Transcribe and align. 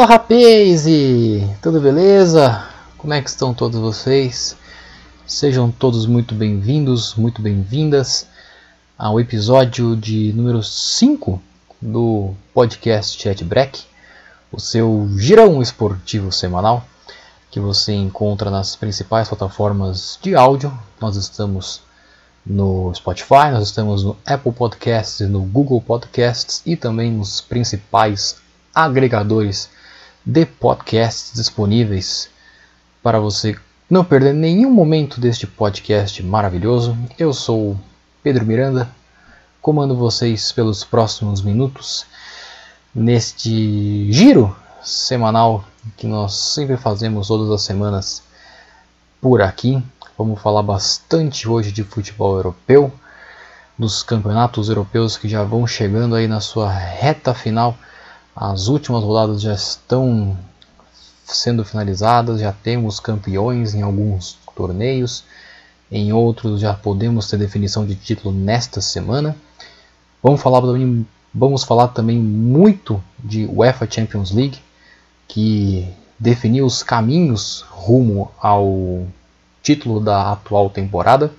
Fala 0.00 0.12
rapaz! 0.12 0.86
Tudo 1.60 1.78
beleza? 1.78 2.66
Como 2.96 3.12
é 3.12 3.20
que 3.20 3.28
estão 3.28 3.52
todos 3.52 3.78
vocês? 3.78 4.56
Sejam 5.26 5.70
todos 5.70 6.06
muito 6.06 6.34
bem-vindos, 6.34 7.14
muito 7.16 7.42
bem-vindas 7.42 8.26
ao 8.96 9.20
episódio 9.20 9.94
de 9.94 10.32
número 10.32 10.62
5 10.62 11.38
do 11.82 12.32
podcast 12.54 13.20
Chat 13.20 13.44
Break, 13.44 13.82
o 14.50 14.58
seu 14.58 15.06
girão 15.18 15.60
esportivo 15.60 16.32
semanal 16.32 16.82
que 17.50 17.60
você 17.60 17.92
encontra 17.92 18.50
nas 18.50 18.74
principais 18.74 19.28
plataformas 19.28 20.18
de 20.22 20.34
áudio. 20.34 20.72
Nós 20.98 21.16
estamos 21.16 21.82
no 22.46 22.90
Spotify, 22.94 23.50
nós 23.52 23.64
estamos 23.64 24.02
no 24.02 24.16
Apple 24.24 24.52
Podcasts, 24.52 25.28
no 25.28 25.42
Google 25.42 25.82
Podcasts 25.82 26.62
e 26.64 26.74
também 26.74 27.12
nos 27.12 27.42
principais 27.42 28.38
agregadores 28.74 29.68
de 30.24 30.44
podcasts 30.44 31.32
disponíveis 31.34 32.28
para 33.02 33.18
você 33.18 33.56
não 33.88 34.04
perder 34.04 34.34
nenhum 34.34 34.70
momento 34.70 35.20
deste 35.20 35.46
podcast 35.46 36.22
maravilhoso. 36.22 36.96
Eu 37.18 37.32
sou 37.32 37.76
Pedro 38.22 38.44
Miranda, 38.44 38.88
comando 39.60 39.96
vocês 39.96 40.52
pelos 40.52 40.84
próximos 40.84 41.42
minutos 41.42 42.06
neste 42.94 44.12
giro 44.12 44.54
semanal 44.82 45.64
que 45.96 46.06
nós 46.06 46.34
sempre 46.34 46.76
fazemos 46.76 47.28
todas 47.28 47.50
as 47.50 47.62
semanas 47.62 48.22
por 49.20 49.40
aqui. 49.40 49.82
Vamos 50.16 50.40
falar 50.40 50.62
bastante 50.62 51.48
hoje 51.48 51.72
de 51.72 51.82
futebol 51.82 52.36
europeu, 52.36 52.92
dos 53.78 54.02
campeonatos 54.02 54.68
europeus 54.68 55.16
que 55.16 55.28
já 55.28 55.42
vão 55.42 55.66
chegando 55.66 56.14
aí 56.14 56.28
na 56.28 56.40
sua 56.40 56.70
reta 56.70 57.32
final. 57.32 57.76
As 58.40 58.68
últimas 58.68 59.04
rodadas 59.04 59.42
já 59.42 59.52
estão 59.52 60.34
sendo 61.26 61.62
finalizadas, 61.62 62.40
já 62.40 62.50
temos 62.50 62.98
campeões 62.98 63.74
em 63.74 63.82
alguns 63.82 64.38
torneios, 64.56 65.24
em 65.92 66.10
outros 66.14 66.58
já 66.58 66.72
podemos 66.72 67.28
ter 67.28 67.36
definição 67.36 67.84
de 67.84 67.94
título 67.94 68.34
nesta 68.34 68.80
semana. 68.80 69.36
Vamos 70.22 70.40
falar 70.40 70.62
também, 70.62 71.06
vamos 71.34 71.64
falar 71.64 71.88
também 71.88 72.18
muito 72.18 73.04
de 73.18 73.44
UEFA 73.44 73.86
Champions 73.90 74.30
League, 74.30 74.58
que 75.28 75.86
definiu 76.18 76.64
os 76.64 76.82
caminhos 76.82 77.66
rumo 77.68 78.30
ao 78.40 79.06
título 79.62 80.00
da 80.00 80.32
atual 80.32 80.70
temporada. 80.70 81.30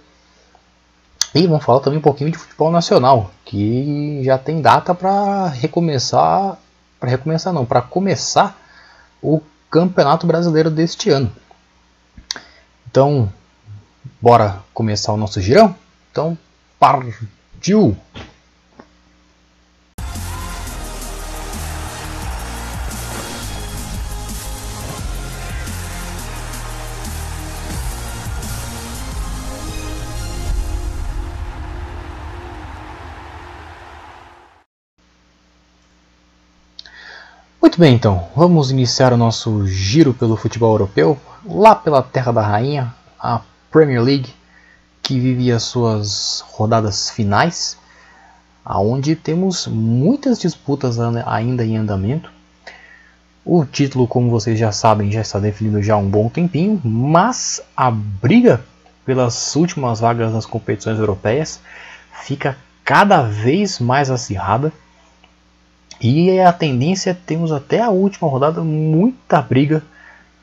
E 1.33 1.47
vamos 1.47 1.65
falar 1.65 1.79
também 1.79 1.97
um 1.97 2.03
pouquinho 2.03 2.29
de 2.29 2.37
futebol 2.37 2.69
nacional, 2.69 3.31
que 3.43 4.21
já 4.23 4.37
tem 4.37 4.61
data 4.61 4.93
para 4.93 5.47
recomeçar, 5.47 6.59
para 7.01 7.09
recomeçar 7.09 7.51
não, 7.51 7.65
para 7.65 7.81
começar 7.81 8.55
o 9.23 9.41
Campeonato 9.71 10.27
Brasileiro 10.27 10.69
deste 10.69 11.09
ano. 11.09 11.35
Então, 12.89 13.33
bora 14.21 14.59
começar 14.71 15.11
o 15.11 15.17
nosso 15.17 15.41
girão? 15.41 15.75
Então, 16.11 16.37
partiu! 16.79 17.97
Muito 37.71 37.79
bem, 37.79 37.95
então, 37.95 38.27
vamos 38.35 38.69
iniciar 38.69 39.13
o 39.13 39.17
nosso 39.17 39.65
giro 39.65 40.13
pelo 40.13 40.35
futebol 40.35 40.73
europeu, 40.73 41.17
lá 41.45 41.73
pela 41.73 42.03
terra 42.03 42.33
da 42.33 42.41
rainha, 42.41 42.93
a 43.17 43.39
Premier 43.71 44.01
League, 44.01 44.35
que 45.01 45.17
vive 45.17 45.49
as 45.53 45.63
suas 45.63 46.43
rodadas 46.51 47.09
finais, 47.11 47.77
aonde 48.65 49.15
temos 49.15 49.67
muitas 49.67 50.37
disputas 50.37 50.99
ainda 50.99 51.63
em 51.63 51.77
andamento. 51.77 52.29
O 53.45 53.63
título, 53.63 54.05
como 54.05 54.29
vocês 54.29 54.59
já 54.59 54.73
sabem, 54.73 55.09
já 55.09 55.21
está 55.21 55.39
definido 55.39 55.81
já 55.81 55.93
há 55.93 55.97
um 55.97 56.09
bom 56.09 56.27
tempinho, 56.27 56.81
mas 56.83 57.61
a 57.73 57.89
briga 57.89 58.65
pelas 59.05 59.55
últimas 59.55 60.01
vagas 60.01 60.33
nas 60.33 60.45
competições 60.45 60.99
europeias 60.99 61.61
fica 62.25 62.57
cada 62.83 63.21
vez 63.21 63.79
mais 63.79 64.11
acirrada 64.11 64.73
e 66.01 66.39
a 66.39 66.51
tendência 66.51 67.15
temos 67.25 67.51
até 67.51 67.79
a 67.79 67.89
última 67.89 68.27
rodada 68.27 68.61
muita 68.61 69.39
briga 69.39 69.83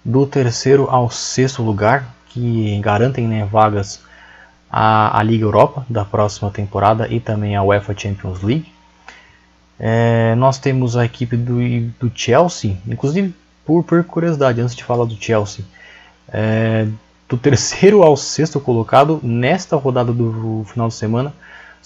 do 0.04 0.24
terceiro 0.24 0.88
ao 0.88 1.10
sexto 1.10 1.62
lugar, 1.62 2.14
que 2.28 2.78
garantem 2.80 3.26
né, 3.26 3.44
vagas 3.44 4.00
à, 4.70 5.18
à 5.18 5.22
Liga 5.22 5.44
Europa 5.44 5.84
da 5.90 6.04
próxima 6.04 6.50
temporada 6.50 7.08
e 7.12 7.18
também 7.18 7.56
a 7.56 7.62
UEFA 7.62 7.94
Champions 7.96 8.40
League. 8.42 8.72
É, 9.80 10.34
nós 10.36 10.58
temos 10.58 10.96
a 10.96 11.04
equipe 11.04 11.36
do, 11.36 11.58
do 11.98 12.12
Chelsea, 12.14 12.76
inclusive 12.86 13.34
por, 13.64 13.82
por, 13.82 14.04
curiosidade, 14.04 14.60
antes 14.60 14.76
de 14.76 14.84
falar 14.84 15.04
do 15.06 15.16
Chelsea, 15.20 15.64
é, 16.28 16.86
do 17.28 17.36
terceiro 17.36 18.02
ao 18.02 18.16
sexto 18.16 18.60
colocado 18.60 19.18
nesta 19.22 19.76
rodada 19.76 20.12
do 20.12 20.64
final 20.68 20.88
de 20.88 20.94
semana 20.94 21.34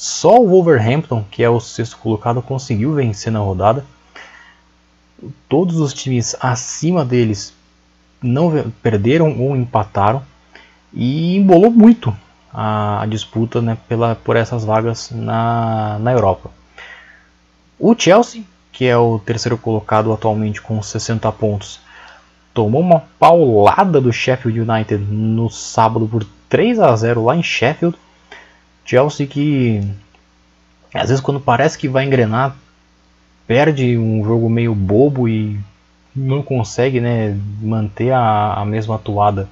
só 0.02 0.40
o 0.40 0.48
Wolverhampton, 0.48 1.24
que 1.30 1.44
é 1.44 1.48
o 1.48 1.60
sexto 1.60 1.96
colocado, 1.96 2.42
conseguiu 2.42 2.92
vencer 2.92 3.30
na 3.30 3.38
rodada. 3.38 3.84
Todos 5.48 5.78
os 5.78 5.94
times 5.94 6.34
acima 6.40 7.04
deles 7.04 7.54
não 8.20 8.68
perderam 8.82 9.40
ou 9.40 9.54
empataram 9.54 10.20
e 10.92 11.36
embolou 11.36 11.70
muito 11.70 12.12
a, 12.52 13.02
a 13.02 13.06
disputa 13.06 13.62
né, 13.62 13.78
pela, 13.88 14.16
por 14.16 14.34
essas 14.34 14.64
vagas 14.64 15.08
na, 15.12 16.00
na 16.00 16.10
Europa. 16.10 16.50
O 17.78 17.94
Chelsea, 17.96 18.42
que 18.72 18.86
é 18.86 18.96
o 18.96 19.20
terceiro 19.20 19.56
colocado 19.56 20.12
atualmente 20.12 20.60
com 20.60 20.82
60 20.82 21.30
pontos, 21.30 21.78
tomou 22.52 22.80
uma 22.80 23.04
paulada 23.20 24.00
do 24.00 24.12
Sheffield 24.12 24.68
United 24.68 25.04
no 25.04 25.48
sábado 25.48 26.08
por 26.08 26.26
3 26.48 26.80
a 26.80 26.96
0 26.96 27.24
lá 27.24 27.36
em 27.36 27.42
Sheffield 27.44 27.96
Chelsea 28.84 29.26
que 29.26 29.82
às 30.94 31.08
vezes 31.08 31.20
quando 31.20 31.40
parece 31.40 31.78
que 31.78 31.88
vai 31.88 32.04
engrenar 32.04 32.56
perde 33.46 33.96
um 33.96 34.24
jogo 34.24 34.48
meio 34.48 34.74
bobo 34.74 35.28
e 35.28 35.58
não 36.14 36.42
consegue 36.42 37.00
né, 37.00 37.36
manter 37.60 38.12
a, 38.12 38.54
a 38.54 38.64
mesma 38.64 38.96
atuada 38.96 39.48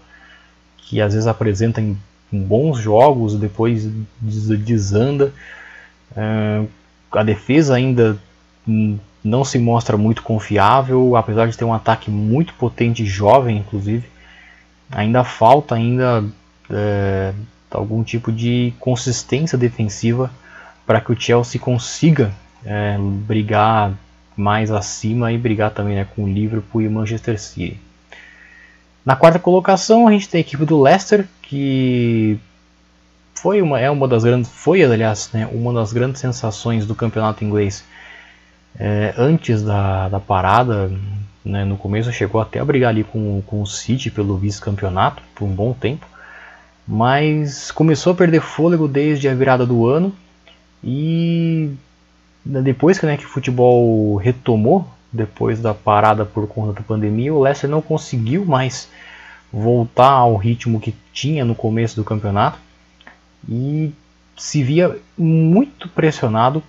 que 0.77 1.01
às 1.01 1.15
vezes 1.15 1.27
apresenta 1.27 1.81
em, 1.81 1.97
bons 2.33 2.79
jogos, 2.79 3.37
depois 3.37 3.91
desanda. 4.21 5.33
Uh, 6.13 6.69
a 7.11 7.25
defesa 7.25 7.75
ainda 7.75 8.17
não 9.25 9.45
se 9.45 9.59
mostra 9.59 9.97
muito 9.97 10.23
confiável, 10.23 11.17
apesar 11.17 11.49
de 11.49 11.57
ter 11.57 11.65
um 11.65 11.75
ataque 11.75 12.11
muito 12.11 12.55
potente, 12.55 13.05
jovem 13.05 13.59
inclusive. 13.59 14.09
Ainda 14.91 15.25
falta 15.25 15.75
ainda 15.75 16.25
é, 16.71 17.33
algum 17.79 18.03
tipo 18.03 18.33
de 18.33 18.72
consistência 18.78 19.57
defensiva 19.57 20.31
para 20.87 21.01
que 21.01 21.13
o 21.13 21.21
Chelsea 21.21 21.61
consiga 21.61 22.33
é, 22.65 22.97
brigar 22.99 23.93
mais 24.37 24.71
acima 24.71 25.33
e 25.33 25.39
brigar 25.39 25.71
também 25.71 25.97
né, 25.97 26.07
com 26.17 26.25
o 26.25 26.28
Liverpool 26.28 26.83
e 26.83 26.89
o 26.89 26.91
Manchester 26.91 27.41
City. 27.41 27.78
Na 29.05 29.17
quarta 29.17 29.39
colocação 29.39 30.09
a 30.09 30.13
gente 30.13 30.28
tem 30.28 30.39
a 30.39 30.43
equipe 30.43 30.65
do 30.65 30.81
Leicester 30.81 31.27
que 31.43 32.39
foi 33.34 33.63
uma 33.63 33.81
é 33.81 33.91
uma 33.91 34.07
das 34.07 34.25
grandes 34.25 34.51
foi 34.51 34.83
aliás 34.83 35.31
né, 35.33 35.49
uma 35.53 35.73
das 35.73 35.93
grandes 35.93 36.21
sensações 36.21 36.84
do 36.87 36.95
campeonato 36.95 37.45
inglês 37.45 37.84
é, 38.78 39.15
antes 39.16 39.63
da, 39.63 40.09
da 40.09 40.21
parada 40.21 40.93
né, 41.45 41.65
no 41.65 41.77
começo 41.77 42.13
chegou 42.13 42.41
até 42.41 42.61
a 42.61 42.65
brigar 42.65 42.91
ali 42.91 43.03
com, 43.03 43.43
com 43.47 43.63
o 43.63 43.66
City 43.66 44.11
pelo 44.11 44.37
vice-campeonato 44.37 45.23
por 45.34 45.45
um 45.45 45.55
bom 45.55 45.73
tempo 45.73 46.07
mas 46.86 47.71
começou 47.71 48.12
a 48.12 48.16
perder 48.16 48.41
fôlego 48.41 48.88
desde 48.88 49.28
a 49.28 49.34
virada 49.34 49.65
do 49.65 49.86
ano. 49.86 50.12
E 50.82 51.71
depois 52.44 52.98
que, 52.98 53.06
né, 53.06 53.16
que 53.16 53.27
o 53.27 53.28
futebol 53.28 54.16
retomou, 54.16 54.88
depois 55.12 55.60
da 55.60 55.74
parada 55.74 56.24
por 56.24 56.47
conta 56.48 56.72
da 56.72 56.80
pandemia, 56.80 57.34
o 57.34 57.42
Leicester 57.42 57.68
não 57.68 57.82
conseguiu 57.82 58.44
mais 58.44 58.88
voltar 59.53 60.10
ao 60.10 60.36
ritmo 60.36 60.80
que 60.80 60.94
tinha 61.12 61.44
no 61.44 61.54
começo 61.54 61.97
do 61.97 62.04
campeonato. 62.04 62.59
E 63.48 63.92
se 64.36 64.62
via 64.62 64.97
muito 65.16 65.88
pressionado, 65.88 66.62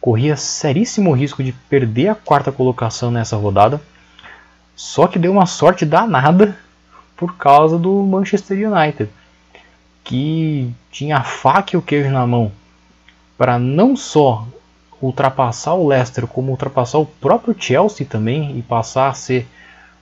corria 0.00 0.36
seríssimo 0.36 1.12
risco 1.12 1.42
de 1.42 1.52
perder 1.52 2.08
a 2.08 2.14
quarta 2.14 2.50
colocação 2.50 3.10
nessa 3.10 3.36
rodada. 3.36 3.80
Só 4.74 5.06
que 5.06 5.18
deu 5.18 5.32
uma 5.32 5.46
sorte 5.46 5.84
danada 5.84 6.56
por 7.16 7.36
causa 7.36 7.78
do 7.78 8.02
Manchester 8.02 8.70
United 8.70 9.10
que 10.08 10.72
tinha 10.90 11.18
a 11.18 11.22
faca 11.22 11.76
e 11.76 11.78
o 11.78 11.82
queijo 11.82 12.08
na 12.08 12.26
mão 12.26 12.50
para 13.36 13.58
não 13.58 13.94
só 13.94 14.48
ultrapassar 15.02 15.74
o 15.74 15.86
Leicester, 15.86 16.26
como 16.26 16.50
ultrapassar 16.50 16.98
o 16.98 17.04
próprio 17.04 17.54
Chelsea 17.56 18.06
também 18.06 18.58
e 18.58 18.62
passar 18.62 19.10
a 19.10 19.14
ser 19.14 19.46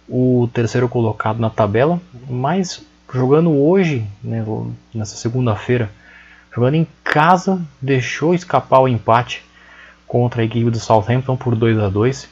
o 0.09 0.49
terceiro 0.55 0.89
colocado 0.89 1.41
na 1.41 1.51
tabela, 1.51 2.01
mas 2.31 2.81
jogando 3.13 3.51
hoje, 3.51 4.07
né, 4.23 4.45
nessa 4.95 5.17
segunda-feira, 5.17 5.91
jogando 6.55 6.77
em 6.77 6.87
casa, 7.03 7.61
deixou 7.83 8.33
escapar 8.33 8.79
o 8.79 8.89
empate 8.89 9.45
contra 10.07 10.41
a 10.41 10.45
equipe 10.45 10.71
do 10.71 10.79
Southampton 10.79 11.37
por 11.37 11.57
2 11.57 11.81
a 11.81 11.89
2 11.89 12.29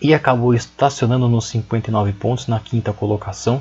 e 0.00 0.14
acabou 0.14 0.54
estacionando 0.54 1.28
nos 1.28 1.48
59 1.48 2.12
pontos 2.12 2.46
na 2.46 2.60
quinta 2.60 2.92
colocação. 2.92 3.60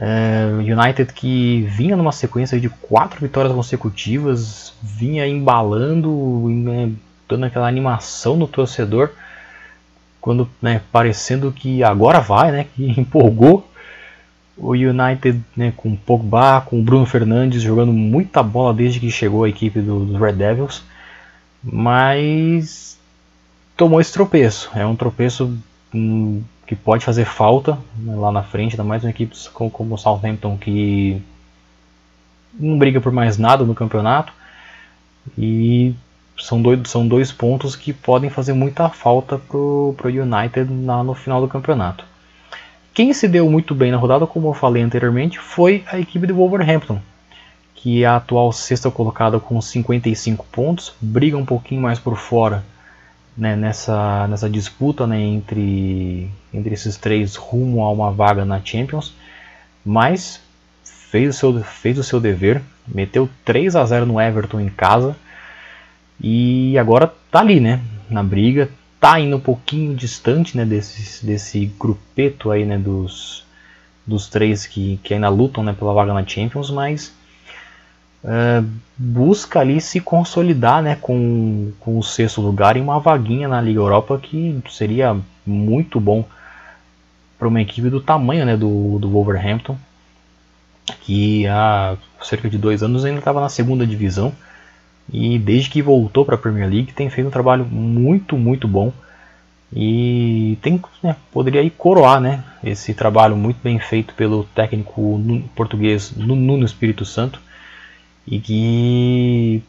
É, 0.00 0.46
United 0.58 1.12
que 1.12 1.62
vinha 1.62 1.96
numa 1.96 2.12
sequência 2.12 2.60
de 2.60 2.68
quatro 2.68 3.20
vitórias 3.20 3.52
consecutivas, 3.52 4.72
vinha 4.80 5.26
embalando, 5.26 6.48
né, 6.48 6.92
dando 7.28 7.46
aquela 7.46 7.66
animação 7.66 8.36
no 8.36 8.46
torcedor, 8.46 9.10
quando 10.20 10.48
né, 10.62 10.82
parecendo 10.92 11.50
que 11.50 11.82
agora 11.82 12.20
vai, 12.20 12.52
né, 12.52 12.66
que 12.76 12.94
empolgou 13.00 13.68
o 14.56 14.70
United 14.72 15.40
né, 15.56 15.72
com 15.76 15.96
Pogba, 15.96 16.60
com 16.60 16.82
Bruno 16.82 17.04
Fernandes 17.04 17.60
jogando 17.60 17.92
muita 17.92 18.40
bola 18.40 18.72
desde 18.72 19.00
que 19.00 19.10
chegou 19.10 19.42
a 19.42 19.48
equipe 19.48 19.80
dos 19.80 20.08
do 20.08 20.18
Red 20.18 20.34
Devils, 20.34 20.82
mas 21.62 22.96
tomou 23.76 24.00
esse 24.00 24.12
tropeço. 24.12 24.70
É 24.74 24.86
um 24.86 24.96
tropeço 24.96 25.56
hum, 25.92 26.42
que 26.68 26.76
pode 26.76 27.02
fazer 27.02 27.24
falta 27.24 27.78
né, 27.96 28.14
lá 28.14 28.30
na 28.30 28.42
frente, 28.42 28.72
ainda 28.72 28.84
mais 28.84 29.02
uma 29.02 29.08
equipe 29.08 29.34
como, 29.54 29.70
como 29.70 29.94
o 29.94 29.98
Southampton 29.98 30.58
que 30.58 31.20
não 32.52 32.78
briga 32.78 33.00
por 33.00 33.10
mais 33.10 33.38
nada 33.38 33.64
no 33.64 33.74
campeonato 33.74 34.30
e 35.36 35.94
são 36.38 36.60
dois, 36.60 36.80
são 36.90 37.08
dois 37.08 37.32
pontos 37.32 37.74
que 37.74 37.94
podem 37.94 38.28
fazer 38.28 38.52
muita 38.52 38.90
falta 38.90 39.38
para 39.38 39.56
o 39.56 39.96
United 40.04 40.70
lá 40.84 41.02
no 41.02 41.14
final 41.14 41.40
do 41.40 41.48
campeonato. 41.48 42.04
Quem 42.92 43.14
se 43.14 43.26
deu 43.26 43.48
muito 43.50 43.74
bem 43.74 43.90
na 43.90 43.96
rodada, 43.96 44.26
como 44.26 44.48
eu 44.48 44.54
falei 44.54 44.82
anteriormente, 44.82 45.38
foi 45.38 45.84
a 45.90 45.98
equipe 45.98 46.26
do 46.26 46.34
Wolverhampton, 46.34 47.00
que 47.74 48.02
é 48.02 48.06
a 48.06 48.16
atual 48.16 48.52
sexta 48.52 48.90
colocada 48.90 49.40
com 49.40 49.58
55 49.58 50.44
pontos, 50.52 50.92
briga 51.00 51.38
um 51.38 51.46
pouquinho 51.46 51.80
mais 51.80 51.98
por 51.98 52.16
fora 52.18 52.62
né, 53.38 53.54
nessa, 53.54 54.26
nessa 54.26 54.50
disputa 54.50 55.06
né, 55.06 55.20
entre, 55.20 56.28
entre 56.52 56.74
esses 56.74 56.96
três 56.96 57.36
rumo 57.36 57.84
a 57.84 57.90
uma 57.92 58.10
vaga 58.10 58.44
na 58.44 58.60
Champions, 58.62 59.14
mas 59.86 60.42
fez 60.82 61.36
o 61.36 61.38
seu, 61.38 61.62
fez 61.62 61.98
o 61.98 62.02
seu 62.02 62.20
dever, 62.20 62.60
meteu 62.86 63.30
3 63.44 63.76
a 63.76 63.84
0 63.84 64.06
no 64.06 64.20
Everton 64.20 64.60
em 64.60 64.68
casa 64.68 65.16
e 66.20 66.76
agora 66.76 67.14
tá 67.30 67.38
ali, 67.38 67.60
né, 67.60 67.80
na 68.10 68.24
briga, 68.24 68.68
tá 68.98 69.20
indo 69.20 69.36
um 69.36 69.40
pouquinho 69.40 69.94
distante, 69.94 70.56
né, 70.56 70.64
desse, 70.64 71.24
desse 71.24 71.64
grupeto 71.78 72.50
aí, 72.50 72.64
né, 72.64 72.76
dos, 72.76 73.46
dos 74.04 74.28
três 74.28 74.66
que, 74.66 74.98
que 75.04 75.14
ainda 75.14 75.28
lutam, 75.28 75.62
né, 75.62 75.72
pela 75.72 75.94
vaga 75.94 76.12
na 76.12 76.26
Champions, 76.26 76.70
mas 76.72 77.14
uh, 78.24 78.66
busca 78.96 79.60
ali 79.60 79.80
se 79.80 80.00
consolidar, 80.00 80.82
né, 80.82 80.96
com, 81.00 81.72
com 81.80 81.98
o 81.98 82.02
sexto 82.02 82.40
lugar 82.40 82.76
em 82.76 82.80
uma 82.80 82.98
vaguinha 82.98 83.48
na 83.48 83.60
Liga 83.60 83.80
Europa 83.80 84.18
que 84.18 84.60
seria 84.70 85.16
muito 85.46 86.00
bom 86.00 86.24
para 87.38 87.48
uma 87.48 87.60
equipe 87.60 87.88
do 87.88 88.00
tamanho, 88.00 88.44
né, 88.44 88.56
do, 88.56 88.98
do 88.98 89.08
Wolverhampton, 89.08 89.76
que 91.02 91.46
há 91.46 91.96
cerca 92.22 92.48
de 92.48 92.58
dois 92.58 92.82
anos 92.82 93.04
ainda 93.04 93.20
estava 93.20 93.40
na 93.40 93.48
segunda 93.48 93.86
divisão 93.86 94.32
e 95.12 95.38
desde 95.38 95.70
que 95.70 95.80
voltou 95.80 96.24
para 96.24 96.34
a 96.34 96.38
Premier 96.38 96.68
League 96.68 96.92
tem 96.92 97.08
feito 97.08 97.28
um 97.28 97.30
trabalho 97.30 97.64
muito, 97.64 98.36
muito 98.36 98.66
bom 98.66 98.92
e 99.72 100.58
tem 100.62 100.80
né, 101.02 101.14
poderia 101.30 101.60
aí 101.60 101.70
coroar 101.70 102.20
né, 102.20 102.42
esse 102.64 102.94
trabalho 102.94 103.36
muito 103.36 103.58
bem 103.62 103.78
feito 103.78 104.14
pelo 104.14 104.44
técnico 104.44 105.20
português 105.54 106.12
Nuno 106.16 106.64
Espírito 106.64 107.04
Santo 107.04 107.40
e 108.30 108.38
que 108.38 109.62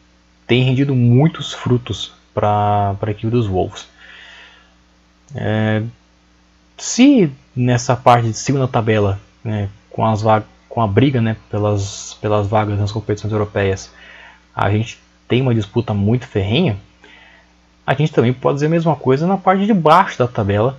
tem 0.46 0.62
rendido 0.62 0.94
muitos 0.94 1.52
frutos 1.52 2.12
para 2.34 2.94
a 3.00 3.10
equipe 3.10 3.30
dos 3.30 3.46
Wolves. 3.46 3.88
É, 5.34 5.82
se 6.76 7.30
nessa 7.54 7.96
parte 7.96 8.28
de 8.28 8.34
segunda 8.34 8.68
tabela, 8.68 9.20
né, 9.42 9.68
com, 9.88 10.04
as 10.04 10.22
com 10.68 10.80
a 10.80 10.86
briga 10.86 11.20
né, 11.20 11.36
pelas, 11.50 12.14
pelas 12.20 12.46
vagas 12.46 12.78
nas 12.78 12.92
competições 12.92 13.32
europeias, 13.32 13.92
a 14.54 14.70
gente 14.70 14.98
tem 15.26 15.40
uma 15.40 15.54
disputa 15.54 15.94
muito 15.94 16.26
ferrenha, 16.26 16.76
a 17.86 17.94
gente 17.94 18.12
também 18.12 18.32
pode 18.32 18.56
dizer 18.56 18.66
a 18.66 18.70
mesma 18.70 18.94
coisa 18.94 19.26
na 19.26 19.36
parte 19.36 19.66
de 19.66 19.72
baixo 19.72 20.18
da 20.18 20.28
tabela, 20.28 20.78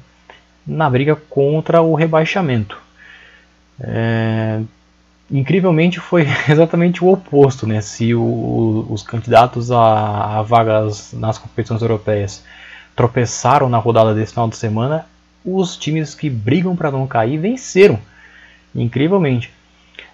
na 0.65 0.89
briga 0.89 1.15
contra 1.15 1.81
o 1.81 1.95
rebaixamento. 1.95 2.77
É, 3.79 4.61
incrivelmente 5.31 5.99
foi 5.99 6.27
exatamente 6.49 7.03
o 7.03 7.11
oposto, 7.11 7.65
né? 7.65 7.81
Se 7.81 8.13
o, 8.13 8.85
os 8.89 9.03
candidatos 9.03 9.71
a, 9.71 10.39
a, 10.39 10.41
vagas 10.41 11.13
nas 11.13 11.37
competições 11.37 11.81
europeias 11.81 12.43
tropeçaram 12.95 13.69
na 13.69 13.77
rodada 13.77 14.13
desse 14.13 14.33
final 14.33 14.49
de 14.49 14.57
semana, 14.57 15.05
os 15.43 15.77
times 15.77 16.13
que 16.13 16.29
brigam 16.29 16.75
para 16.75 16.91
não 16.91 17.07
cair 17.07 17.37
venceram, 17.37 17.99
incrivelmente. 18.75 19.51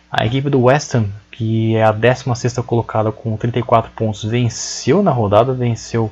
A 0.09 0.25
equipe 0.25 0.49
do 0.49 0.61
West 0.61 0.95
Ham 0.95 1.09
que 1.37 1.75
é 1.75 1.83
a 1.83 1.91
16 1.91 2.57
colocada 2.65 3.11
com 3.11 3.37
34 3.37 3.91
pontos, 3.91 4.23
venceu 4.23 5.03
na 5.03 5.11
rodada, 5.11 5.53
venceu 5.53 6.11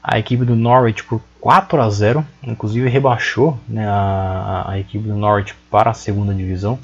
a 0.00 0.16
equipe 0.16 0.44
do 0.44 0.54
Norwich 0.54 1.02
por 1.02 1.20
4 1.40 1.82
a 1.82 1.90
0, 1.90 2.24
inclusive 2.44 2.88
rebaixou 2.88 3.58
né, 3.68 3.84
a, 3.84 4.66
a, 4.68 4.78
equipe 4.78 5.08
do 5.08 5.16
Norwich 5.16 5.56
para 5.68 5.90
a 5.90 5.94
segunda 5.94 6.32
divisão. 6.32 6.78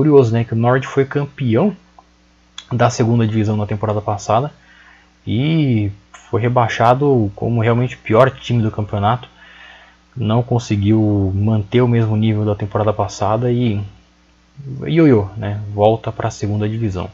Curioso, 0.00 0.32
né, 0.32 0.44
que 0.44 0.54
o 0.54 0.56
Norwich 0.56 0.86
foi 0.86 1.04
campeão 1.04 1.76
da 2.72 2.88
segunda 2.88 3.26
divisão 3.26 3.54
na 3.54 3.66
temporada 3.66 4.00
passada 4.00 4.50
e 5.26 5.92
foi 6.10 6.40
rebaixado 6.40 7.30
como 7.36 7.60
realmente 7.60 7.96
o 7.96 7.98
pior 7.98 8.30
time 8.30 8.62
do 8.62 8.70
campeonato. 8.70 9.28
Não 10.16 10.42
conseguiu 10.42 11.30
manter 11.34 11.82
o 11.82 11.86
mesmo 11.86 12.16
nível 12.16 12.46
da 12.46 12.54
temporada 12.54 12.94
passada 12.94 13.52
e 13.52 13.78
ioiô, 14.86 15.28
né? 15.36 15.60
volta 15.74 16.10
para 16.10 16.28
a 16.28 16.30
segunda 16.30 16.66
divisão. 16.66 17.10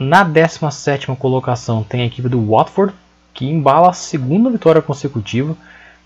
Na 0.00 0.24
17 0.24 1.06
colocação 1.14 1.84
tem 1.84 2.02
a 2.02 2.06
equipe 2.06 2.28
do 2.28 2.44
Watford, 2.44 2.92
que 3.32 3.46
embala 3.46 3.90
a 3.90 3.92
segunda 3.92 4.50
vitória 4.50 4.82
consecutiva, 4.82 5.56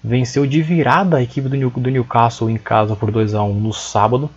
venceu 0.05 0.47
de 0.47 0.61
virada 0.61 1.17
a 1.17 1.23
equipe 1.23 1.49
do 1.49 1.91
Newcastle 1.91 2.50
em 2.50 2.59
casa 2.59 2.95
por 2.95 3.11
2 3.11 3.35
a 3.35 3.43
1 3.43 3.55
no 3.55 3.73
sábado, 3.73 4.29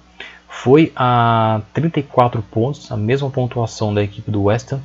foi 0.62 0.94
a 0.96 1.62
34 1.74 2.42
pontos, 2.44 2.92
a 2.92 2.96
mesma 2.96 3.30
pontuação 3.30 3.94
da 3.94 4.04
equipe 4.04 4.30
do 4.30 4.44
West 4.44 4.72
Ham, 4.72 4.80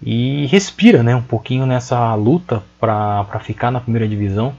e 0.00 0.46
respira 0.46 1.02
né, 1.02 1.16
um 1.16 1.22
pouquinho 1.22 1.66
nessa 1.66 2.14
luta 2.14 2.62
para 2.78 3.40
ficar 3.40 3.70
na 3.70 3.80
primeira 3.80 4.06
divisão. 4.06 4.54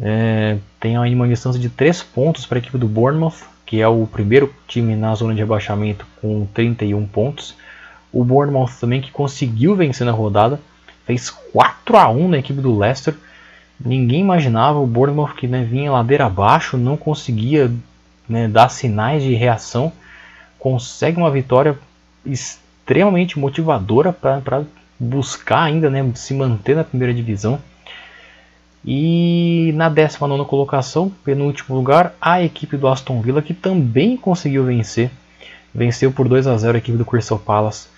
É, 0.00 0.56
tem 0.80 0.98
uma 0.98 1.28
distância 1.28 1.60
de 1.60 1.68
3 1.68 2.02
pontos 2.02 2.44
para 2.44 2.58
a 2.58 2.60
equipe 2.60 2.76
do 2.76 2.88
Bournemouth, 2.88 3.46
que 3.64 3.80
é 3.80 3.86
o 3.86 4.06
primeiro 4.06 4.52
time 4.66 4.96
na 4.96 5.14
zona 5.14 5.34
de 5.34 5.40
rebaixamento 5.40 6.06
com 6.20 6.46
31 6.52 7.06
pontos. 7.06 7.54
O 8.12 8.24
Bournemouth 8.24 8.72
também 8.80 9.00
que 9.00 9.12
conseguiu 9.12 9.76
vencer 9.76 10.04
na 10.04 10.12
rodada, 10.12 10.60
fez 11.04 11.30
4 11.30 11.96
a 11.96 12.08
1 12.08 12.28
na 12.28 12.38
equipe 12.38 12.60
do 12.60 12.76
Leicester. 12.76 13.14
Ninguém 13.78 14.22
imaginava 14.22 14.78
o 14.78 14.86
Bournemouth 14.86 15.34
que 15.36 15.46
né, 15.46 15.62
vinha 15.62 15.92
ladeira 15.92 16.26
abaixo, 16.26 16.76
não 16.76 16.96
conseguia 16.96 17.70
né, 18.28 18.48
dar 18.48 18.68
sinais 18.68 19.22
de 19.22 19.34
reação, 19.34 19.92
consegue 20.58 21.18
uma 21.18 21.30
vitória 21.30 21.78
extremamente 22.24 23.38
motivadora 23.38 24.12
para 24.12 24.64
buscar 24.98 25.64
ainda 25.64 25.90
né, 25.90 26.08
se 26.14 26.34
manter 26.34 26.76
na 26.76 26.84
primeira 26.84 27.12
divisão. 27.12 27.60
E 28.84 29.72
na 29.74 29.88
19 29.88 30.44
colocação, 30.44 31.10
penúltimo 31.24 31.74
lugar, 31.74 32.14
a 32.20 32.40
equipe 32.40 32.76
do 32.76 32.86
Aston 32.86 33.20
Villa, 33.20 33.42
que 33.42 33.52
também 33.52 34.16
conseguiu 34.16 34.64
vencer. 34.64 35.10
Venceu 35.74 36.12
por 36.12 36.28
2 36.28 36.46
a 36.46 36.56
0 36.56 36.76
a 36.76 36.78
equipe 36.78 36.96
do 36.96 37.04
Crystal 37.04 37.38
Palace 37.38 37.88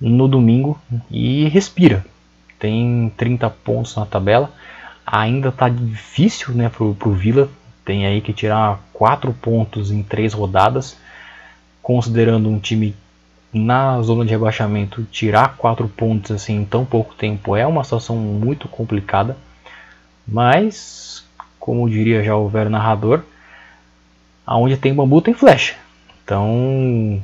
no 0.00 0.26
domingo 0.26 0.80
e 1.10 1.48
respira. 1.48 2.04
Tem 2.58 3.12
30 3.16 3.50
pontos 3.50 3.94
na 3.94 4.06
tabela. 4.06 4.50
Ainda 5.06 5.50
está 5.50 5.68
difícil 5.68 6.54
né, 6.54 6.68
para 6.70 6.82
o 6.84 7.12
Villa. 7.12 7.48
Tem 7.84 8.06
aí 8.06 8.20
que 8.20 8.32
tirar 8.32 8.80
4 8.92 9.32
pontos 9.32 9.90
em 9.90 10.02
3 10.02 10.32
rodadas. 10.32 10.96
Considerando 11.82 12.48
um 12.48 12.58
time 12.58 12.94
na 13.52 14.00
zona 14.00 14.24
de 14.24 14.30
rebaixamento, 14.30 15.02
tirar 15.04 15.56
4 15.56 15.86
pontos 15.88 16.30
assim 16.30 16.56
em 16.56 16.64
tão 16.64 16.84
pouco 16.84 17.14
tempo 17.14 17.56
é 17.56 17.66
uma 17.66 17.84
situação 17.84 18.16
muito 18.16 18.68
complicada. 18.68 19.36
Mas, 20.26 21.24
como 21.58 21.90
diria 21.90 22.22
já 22.22 22.36
o 22.36 22.48
velho 22.48 22.70
narrador, 22.70 23.22
aonde 24.46 24.76
tem 24.76 24.94
bambu 24.94 25.20
tem 25.20 25.34
flecha. 25.34 25.74
Então, 26.24 27.22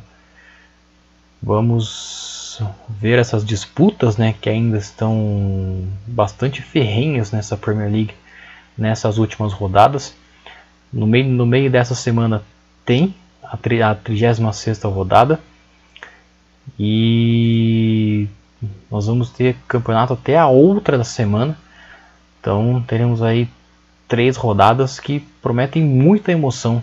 vamos 1.41 2.61
ver 2.89 3.19
essas 3.19 3.45
disputas, 3.45 4.17
né, 4.17 4.35
que 4.41 4.51
ainda 4.51 4.77
estão 4.77 5.85
bastante 6.07 6.61
ferrenhas 6.61 7.31
nessa 7.31 7.57
Premier 7.57 7.91
League 7.91 8.15
nessas 8.77 9.19
últimas 9.19 9.53
rodadas. 9.53 10.15
No 10.93 11.07
meio, 11.07 11.29
no 11.29 11.47
meio 11.47 11.71
dessa 11.71 11.95
semana 11.95 12.43
tem 12.85 13.15
a, 13.43 13.55
a 13.55 13.95
36 13.95 14.83
rodada 14.85 15.41
e 16.79 18.27
nós 18.91 19.07
vamos 19.07 19.31
ter 19.31 19.57
campeonato 19.67 20.15
até 20.15 20.37
a 20.37 20.47
outra 20.47 21.03
semana. 21.05 21.57
Então 22.41 22.83
teremos 22.87 23.23
aí 23.23 23.49
três 24.07 24.37
rodadas 24.37 24.99
que 24.99 25.21
prometem 25.43 25.83
muita 25.83 26.33
emoção 26.33 26.83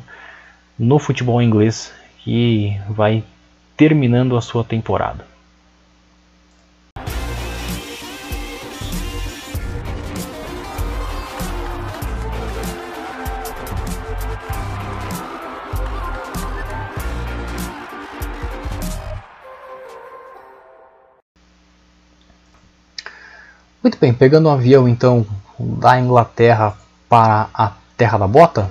no 0.78 1.00
futebol 1.00 1.42
inglês 1.42 1.94
que 2.20 2.80
vai 2.90 3.24
terminando 3.76 4.38
a 4.38 4.42
sua 4.42 4.64
temporada. 4.64 5.35
Muito 23.86 24.00
bem, 24.00 24.12
pegando 24.12 24.48
o 24.48 24.50
um 24.50 24.51
avião 24.51 24.89
então 24.89 25.24
da 25.60 26.00
Inglaterra 26.00 26.75
para 27.08 27.50
a 27.54 27.72
terra 27.96 28.18
da 28.18 28.27
bota, 28.27 28.68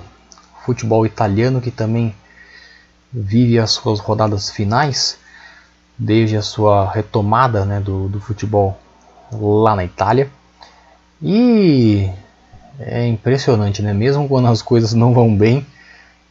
futebol 0.65 1.05
italiano 1.05 1.61
que 1.61 1.71
também 1.71 2.13
vive 3.13 3.57
as 3.57 3.71
suas 3.71 4.01
rodadas 4.01 4.49
finais 4.49 5.17
desde 5.97 6.35
a 6.35 6.41
sua 6.41 6.91
retomada 6.91 7.63
né, 7.63 7.79
do, 7.79 8.09
do 8.09 8.19
futebol 8.19 8.77
lá 9.31 9.73
na 9.73 9.85
Itália. 9.85 10.29
E 11.21 12.09
é 12.77 13.07
impressionante, 13.07 13.81
né? 13.81 13.93
mesmo 13.93 14.27
quando 14.27 14.49
as 14.49 14.61
coisas 14.61 14.93
não 14.93 15.13
vão 15.13 15.33
bem 15.33 15.65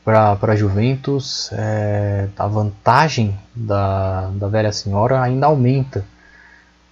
para 0.05 0.37
a 0.43 0.57
Juventus, 0.57 1.49
é, 1.55 2.29
a 2.39 2.47
vantagem 2.47 3.35
da, 3.55 4.29
da 4.35 4.47
velha 4.47 4.73
senhora 4.73 5.23
ainda 5.23 5.47
aumenta 5.47 6.05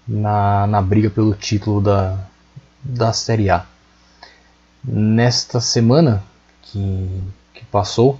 na, 0.06 0.66
na 0.66 0.82
briga 0.82 1.11
pelo 1.11 1.35
título 1.35 1.80
da, 1.80 2.18
da 2.82 3.12
Série 3.12 3.50
A. 3.50 3.64
Nesta 4.85 5.61
semana 5.61 6.23
que, 6.62 7.23
que 7.54 7.64
passou, 7.66 8.18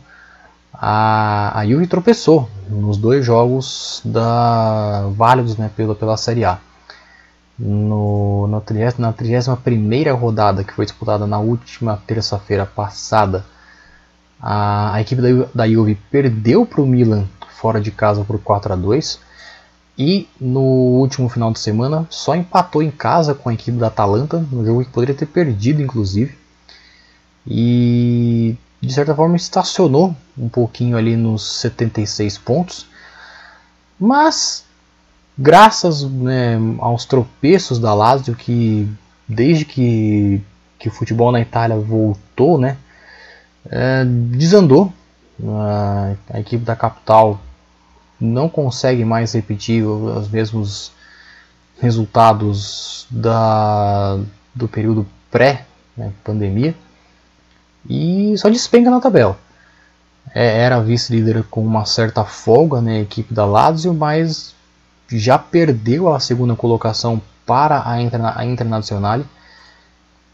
a, 0.73 1.59
a 1.59 1.67
Juve 1.67 1.87
tropeçou 1.87 2.49
nos 2.69 2.97
dois 2.97 3.25
jogos 3.25 4.01
da, 4.05 5.09
válidos 5.15 5.57
né, 5.57 5.71
pela, 5.77 5.95
pela 5.95 6.17
Série 6.17 6.45
A. 6.45 6.59
No, 7.59 8.49
na, 8.49 8.61
30, 8.61 9.01
na 9.01 9.13
31 9.13 10.17
rodada, 10.17 10.65
que 10.65 10.73
foi 10.73 10.85
disputada 10.85 11.27
na 11.27 11.39
última 11.39 12.01
terça-feira 12.07 12.65
passada, 12.65 13.45
a, 14.41 14.95
a, 14.95 15.01
equipe 15.01 15.21
da, 15.21 15.29
da 15.55 15.69
Juve 15.69 15.95
perdeu 16.11 16.65
para 16.65 16.81
o 16.81 16.87
Milan 16.87 17.27
fora 17.49 17.81
de 17.81 17.91
casa 17.93 18.25
por 18.25 18.41
4 18.41 18.73
a 18.73 18.77
2 18.77 19.21
e 20.03 20.29
no 20.41 20.61
último 20.61 21.29
final 21.29 21.53
de 21.53 21.61
semana 21.61 22.05
só 22.11 22.35
empatou 22.35 22.83
em 22.83 22.91
casa 22.91 23.35
com 23.37 23.49
a 23.49 23.55
equipe 23.55 23.79
da 23.79 23.87
Atalanta, 23.87 24.45
no 24.51 24.67
jogo 24.67 24.85
que 24.85 24.91
poderia 24.91 25.15
ter 25.15 25.27
perdido 25.27 25.81
inclusive. 25.81 26.37
E 27.47 28.57
de 28.81 28.93
certa 28.93 29.15
forma 29.15 29.37
estacionou 29.37 30.13
um 30.37 30.49
pouquinho 30.49 30.97
ali 30.97 31.17
nos 31.17 31.61
76 31.61 32.37
pontos. 32.39 32.87
Mas 33.97 34.65
graças 35.39 36.03
né, 36.03 36.57
aos 36.81 37.05
tropeços 37.05 37.79
da 37.79 37.95
Lazio 37.95 38.35
que 38.35 38.89
desde 39.29 39.65
que, 39.65 40.43
que 40.81 40.89
o 40.89 40.93
futebol 40.93 41.31
na 41.31 41.41
Itália 41.41 41.77
voltou, 41.77 42.59
né, 42.59 42.77
é, 43.71 44.05
desandou. 44.05 44.93
A, 45.45 46.15
a 46.35 46.41
equipe 46.41 46.65
da 46.65 46.77
capital 46.77 47.41
não 48.23 48.49
consegue 48.49 49.05
mais 49.05 49.33
repetir 49.33 49.85
os 49.85 50.29
mesmos 50.29 50.93
resultados 51.81 53.05
da, 53.11 54.17
do 54.55 54.69
período 54.69 55.05
pré-pandemia 55.29 56.71
né, 56.71 56.75
e 57.91 58.35
só 58.39 58.49
despenca 58.49 58.91
na 58.91 59.01
tabela. 59.01 59.37
É, 60.33 60.61
era 60.61 60.81
vice-líder 60.81 61.43
com 61.51 61.67
uma 61.67 61.85
certa 61.85 62.25
folga, 62.25 62.81
né, 62.81 62.99
a 62.99 63.03
equipe 63.03 63.35
da 63.35 63.45
Lazio, 63.45 63.93
mas 63.93 64.55
já 65.09 65.37
perdeu 65.37 66.15
a 66.15 66.21
segunda 66.21 66.55
colocação 66.55 67.21
para 67.45 67.89
a, 67.89 68.01
Interna 68.01 68.35
a 68.37 68.45
Internazionale, 68.45 69.27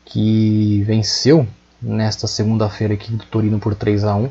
que 0.04 0.82
venceu 0.86 1.48
nesta 1.80 2.26
segunda-feira 2.26 2.92
aqui 2.92 3.10
do 3.12 3.24
Torino 3.24 3.58
por 3.58 3.74
3 3.74 4.04
a 4.04 4.14
1 4.14 4.28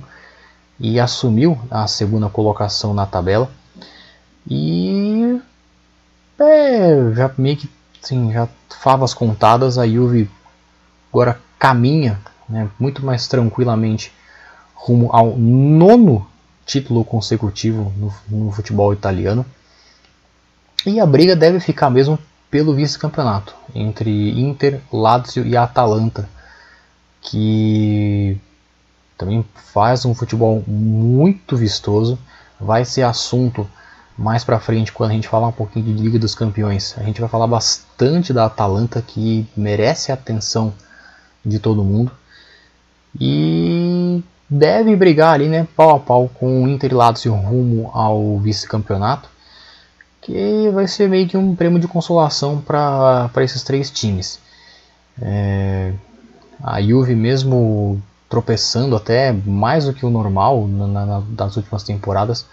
e 0.80 1.00
assumiu 1.00 1.58
a 1.70 1.88
segunda 1.88 2.30
colocação 2.30 2.94
na 2.94 3.06
tabela. 3.06 3.50
E 4.50 5.40
é, 6.40 7.14
já 7.14 7.32
meio 7.38 7.58
que 7.58 7.70
sim, 8.02 8.32
já 8.32 8.48
favas 8.70 9.14
contadas, 9.14 9.78
a 9.78 9.88
Juve 9.88 10.30
agora 11.12 11.40
caminha 11.58 12.20
né, 12.48 12.70
muito 12.80 13.06
mais 13.06 13.28
tranquilamente 13.28 14.12
rumo 14.74 15.10
ao 15.12 15.36
nono 15.36 16.26
título 16.66 17.04
consecutivo 17.04 17.92
no, 17.98 18.14
no 18.30 18.52
futebol 18.52 18.94
italiano. 18.94 19.46
E 20.86 21.00
a 21.00 21.06
briga 21.06 21.36
deve 21.36 21.60
ficar 21.60 21.90
mesmo 21.90 22.20
pelo 22.50 22.74
vice-campeonato 22.74 23.54
entre 23.76 24.40
Inter, 24.40 24.82
Lazio 24.92 25.46
e 25.46 25.58
Atalanta, 25.58 26.30
que 27.22 28.40
também 29.18 29.44
faz 29.56 30.06
um 30.06 30.14
futebol 30.14 30.64
muito 30.68 31.58
vistoso. 31.58 32.18
Vai 32.60 32.86
ser 32.86 33.04
assunto 33.04 33.68
mais 34.18 34.44
para 34.44 34.60
frente 34.60 34.92
quando 34.92 35.12
a 35.12 35.14
gente 35.14 35.28
falar 35.28 35.48
um 35.48 35.52
pouquinho 35.52 35.86
de 35.86 35.94
Liga 35.94 36.18
dos 36.18 36.36
Campeões. 36.36 36.96
A 36.98 37.04
gente 37.04 37.20
vai 37.22 37.30
falar 37.30 37.48
bastante 37.48 38.34
da 38.34 38.46
Atalanta 38.46 39.02
que 39.02 39.48
merece 39.56 40.12
a 40.12 40.16
atenção 40.16 40.74
de 41.46 41.60
todo 41.60 41.84
mundo 41.84 42.12
e 43.20 44.24
deve 44.50 44.96
brigar 44.96 45.34
ali, 45.34 45.48
né, 45.48 45.68
pau 45.76 45.96
a 45.96 46.00
pau 46.00 46.30
com 46.30 46.64
o 46.64 46.68
Inter 46.68 46.92
e 46.92 47.30
rumo 47.30 47.90
ao 47.94 48.38
vice-campeonato, 48.40 49.30
que 50.22 50.70
vai 50.72 50.88
ser 50.88 51.10
meio 51.10 51.28
que 51.28 51.38
um 51.38 51.56
prêmio 51.56 51.80
de 51.80 51.88
consolação 51.88 52.62
para 52.62 53.32
esses 53.38 53.64
três 53.64 53.90
times. 53.90 54.40
É, 55.22 55.94
a 56.64 56.82
Juve 56.82 57.16
mesmo 57.16 58.02
tropeçando 58.30 58.96
até 58.96 59.32
mais 59.32 59.86
do 59.86 59.94
que 59.94 60.06
o 60.06 60.10
normal 60.10 60.68
na, 60.68 60.88
na, 60.88 61.24
nas 61.38 61.56
últimas 61.56 61.84
temporadas, 61.84 62.46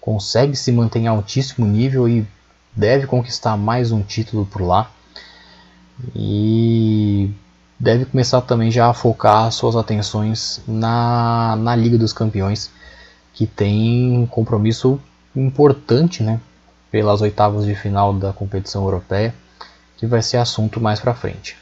consegue 0.00 0.54
se 0.56 0.70
manter 0.72 1.00
em 1.00 1.06
altíssimo 1.06 1.66
nível 1.66 2.08
e 2.08 2.26
deve 2.74 3.06
conquistar 3.06 3.56
mais 3.56 3.90
um 3.90 4.02
título 4.02 4.46
por 4.46 4.62
lá. 4.62 4.90
E 6.14 7.30
deve 7.78 8.04
começar 8.04 8.40
também 8.42 8.70
já 8.70 8.88
a 8.88 8.94
focar 8.94 9.50
suas 9.50 9.76
atenções 9.76 10.62
na, 10.66 11.56
na 11.56 11.74
Liga 11.74 11.98
dos 11.98 12.12
Campeões, 12.12 12.70
que 13.34 13.46
tem 13.46 14.16
um 14.16 14.26
compromisso 14.26 15.00
importante 15.34 16.22
né, 16.22 16.40
pelas 16.90 17.20
oitavas 17.20 17.64
de 17.64 17.74
final 17.74 18.12
da 18.14 18.32
competição 18.32 18.84
europeia, 18.84 19.34
que 19.96 20.06
vai 20.06 20.22
ser 20.22 20.36
assunto 20.36 20.80
mais 20.80 21.00
para 21.00 21.14
frente. 21.14 21.56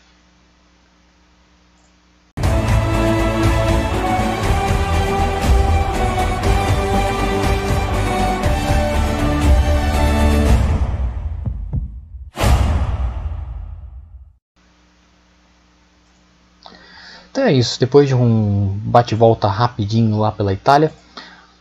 É 17.46 17.52
isso, 17.52 17.78
depois 17.78 18.08
de 18.08 18.14
um 18.14 18.76
bate-volta 18.82 19.46
rapidinho 19.46 20.18
lá 20.18 20.32
pela 20.32 20.52
Itália, 20.52 20.92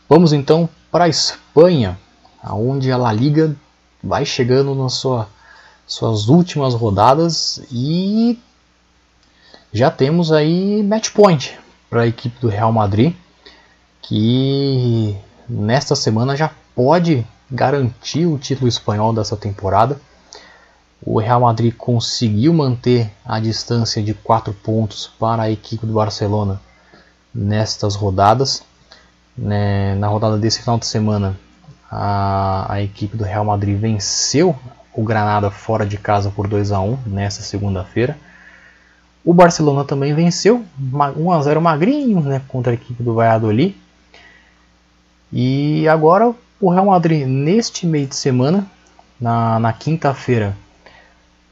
vamos 0.10 0.34
então 0.34 0.68
para 0.92 1.04
a 1.04 1.10
Espanha, 1.10 1.98
onde 2.44 2.92
a 2.92 2.98
La 2.98 3.14
Liga 3.14 3.56
vai 4.04 4.26
chegando 4.26 4.74
nas 4.74 4.94
sua, 4.94 5.28
suas 5.86 6.28
últimas 6.28 6.74
rodadas 6.74 7.62
e 7.72 8.40
já 9.72 9.92
temos 9.92 10.32
aí 10.32 10.82
match 10.82 11.12
point 11.12 11.58
para 11.90 12.02
a 12.02 12.08
equipe 12.08 12.40
do 12.40 12.48
Real 12.48 12.72
Madrid, 12.72 13.14
que 14.02 15.16
nesta 15.48 15.96
semana 15.96 16.36
já 16.36 16.50
pode 16.74 17.26
garantir 17.50 18.26
o 18.26 18.40
título 18.40 18.68
espanhol 18.68 19.14
dessa 19.14 19.38
temporada 19.38 20.00
o 21.04 21.20
Real 21.20 21.42
Madrid 21.42 21.74
conseguiu 21.76 22.54
manter 22.54 23.12
a 23.26 23.40
distância 23.40 24.02
de 24.02 24.14
4 24.14 24.54
pontos 24.54 25.10
para 25.20 25.44
a 25.44 25.52
equipe 25.52 25.86
do 25.86 25.94
Barcelona 25.94 26.60
nestas 27.34 27.96
rodadas. 27.96 28.64
Né, 29.38 29.96
na 29.96 30.08
rodada 30.08 30.38
desse 30.38 30.62
final 30.62 30.80
de 30.80 30.86
semana, 30.86 31.38
a, 31.92 32.74
a 32.74 32.82
equipe 32.82 33.18
do 33.18 33.24
Real 33.24 33.44
Madrid 33.44 33.78
venceu 33.78 34.56
o 34.94 35.04
Granada 35.04 35.52
fora 35.52 35.86
de 35.86 35.98
casa 35.98 36.32
por 36.32 36.48
2 36.48 36.72
a 36.72 36.80
1 36.80 37.00
nessa 37.06 37.42
segunda-feira. 37.42 38.18
O 39.24 39.34
Barcelona 39.34 39.84
também 39.84 40.14
venceu 40.14 40.64
1 40.80 41.32
a 41.32 41.42
0 41.42 41.62
magrinho 41.62 42.22
né, 42.22 42.42
contra 42.48 42.72
a 42.72 42.76
equipe 42.76 43.04
do 43.04 43.16
Valladolid. 43.16 43.76
E 45.34 45.88
agora 45.88 46.34
o 46.62 46.70
Real 46.70 46.86
Madrid 46.86 47.28
neste 47.28 47.86
meio 47.86 48.08
de 48.08 48.16
semana, 48.16 48.66
na, 49.20 49.60
na 49.60 49.74
quinta-feira, 49.74 50.56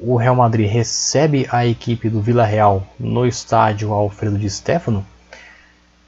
o 0.05 0.17
Real 0.17 0.35
Madrid 0.35 0.69
recebe 0.69 1.47
a 1.49 1.65
equipe 1.65 2.09
do 2.09 2.21
Vila 2.21 2.43
Real 2.43 2.85
no 2.99 3.25
estádio 3.25 3.93
Alfredo 3.93 4.37
de 4.37 4.49
Stefano. 4.49 5.05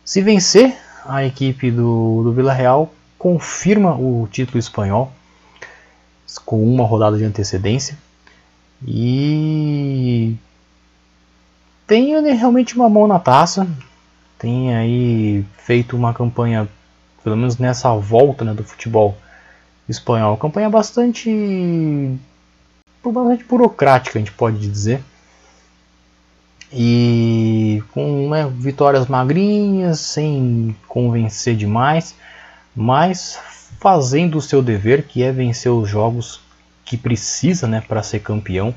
Se 0.03 0.21
vencer, 0.21 0.75
a 1.05 1.23
equipe 1.23 1.71
do, 1.71 2.21
do 2.23 2.33
Vila 2.33 2.51
Real 2.51 2.91
confirma 3.17 3.95
o 3.95 4.27
título 4.29 4.59
espanhol 4.59 5.11
com 6.43 6.61
uma 6.61 6.83
rodada 6.83 7.17
de 7.17 7.23
antecedência. 7.23 7.97
E 8.85 10.35
tem 11.87 12.21
realmente 12.33 12.75
uma 12.75 12.89
mão 12.89 13.07
na 13.07 13.17
taça, 13.17 13.65
tem 14.37 14.75
aí 14.75 15.45
feito 15.57 15.95
uma 15.95 16.13
campanha, 16.13 16.67
pelo 17.23 17.37
menos 17.37 17.57
nessa 17.57 17.95
volta 17.95 18.43
né, 18.43 18.53
do 18.53 18.63
futebol 18.63 19.17
espanhol, 19.87 20.35
campanha 20.35 20.69
bastante, 20.69 21.29
bastante 23.11 23.43
burocrática, 23.43 24.17
a 24.17 24.21
gente 24.21 24.31
pode 24.31 24.57
dizer. 24.59 25.01
E 26.71 27.81
com 27.91 28.29
né, 28.29 28.51
vitórias 28.53 29.07
magrinhas, 29.07 29.99
sem 29.99 30.75
convencer 30.87 31.55
demais, 31.55 32.15
mas 32.75 33.39
fazendo 33.79 34.37
o 34.37 34.41
seu 34.41 34.61
dever, 34.61 35.03
que 35.03 35.23
é 35.23 35.31
vencer 35.31 35.71
os 35.71 35.87
jogos 35.89 36.41
que 36.83 36.97
precisa 36.97 37.67
né, 37.67 37.81
para 37.87 38.03
ser 38.03 38.19
campeão. 38.19 38.73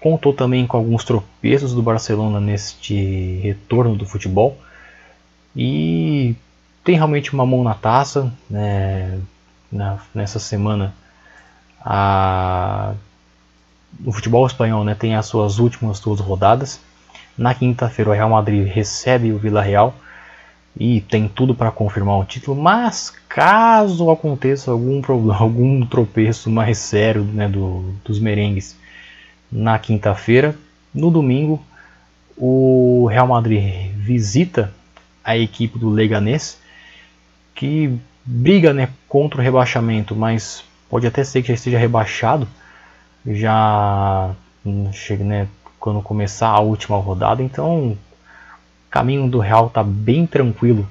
Contou 0.00 0.32
também 0.32 0.66
com 0.66 0.76
alguns 0.76 1.04
tropeços 1.04 1.74
do 1.74 1.82
Barcelona 1.82 2.40
neste 2.40 3.40
retorno 3.42 3.96
do 3.96 4.06
futebol. 4.06 4.56
E 5.54 6.34
tem 6.84 6.94
realmente 6.94 7.34
uma 7.34 7.44
mão 7.44 7.62
na 7.62 7.74
taça. 7.74 8.32
Né, 8.48 9.20
na, 9.70 9.98
nessa 10.14 10.38
semana, 10.38 10.92
a, 11.80 12.94
o 14.04 14.12
futebol 14.12 14.46
espanhol 14.46 14.84
né, 14.84 14.94
tem 14.94 15.14
as 15.14 15.26
suas 15.26 15.58
últimas 15.58 16.00
duas 16.00 16.20
rodadas. 16.20 16.80
Na 17.36 17.54
quinta-feira, 17.54 18.10
o 18.10 18.14
Real 18.14 18.30
Madrid 18.30 18.66
recebe 18.66 19.32
o 19.32 19.38
Villarreal 19.38 19.94
e 20.78 21.00
tem 21.00 21.28
tudo 21.28 21.54
para 21.54 21.70
confirmar 21.70 22.18
o 22.18 22.24
título, 22.24 22.60
mas 22.60 23.10
caso 23.28 24.10
aconteça 24.10 24.70
algum 24.70 25.00
problema, 25.00 25.36
algum 25.40 25.84
tropeço 25.84 26.50
mais 26.50 26.78
sério 26.78 27.22
né, 27.24 27.48
do, 27.48 27.92
dos 28.04 28.18
merengues 28.18 28.76
na 29.50 29.78
quinta-feira, 29.78 30.54
no 30.94 31.10
domingo 31.10 31.60
o 32.36 33.06
Real 33.10 33.26
Madrid 33.26 33.92
visita 33.94 34.72
a 35.22 35.36
equipe 35.36 35.78
do 35.78 35.90
Leganés, 35.90 36.58
que 37.54 37.92
briga 38.24 38.72
né, 38.72 38.88
contra 39.06 39.38
o 39.38 39.42
rebaixamento, 39.44 40.16
mas 40.16 40.64
pode 40.88 41.06
até 41.06 41.22
ser 41.22 41.42
que 41.42 41.48
já 41.48 41.54
esteja 41.54 41.78
rebaixado, 41.78 42.48
já 43.26 44.34
chega, 44.92 45.24
né, 45.24 45.48
quando 45.78 46.02
começar 46.02 46.48
a 46.48 46.60
última 46.60 46.96
rodada, 46.96 47.42
então 47.42 47.96
caminho 48.90 49.28
do 49.28 49.38
Real 49.38 49.68
está 49.68 49.82
bem 49.82 50.26
tranquilo 50.26 50.88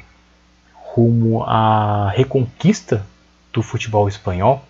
rumo 0.74 1.44
à 1.44 2.10
reconquista 2.10 3.06
do 3.54 3.62
futebol 3.62 4.08
espanhol. 4.08 4.64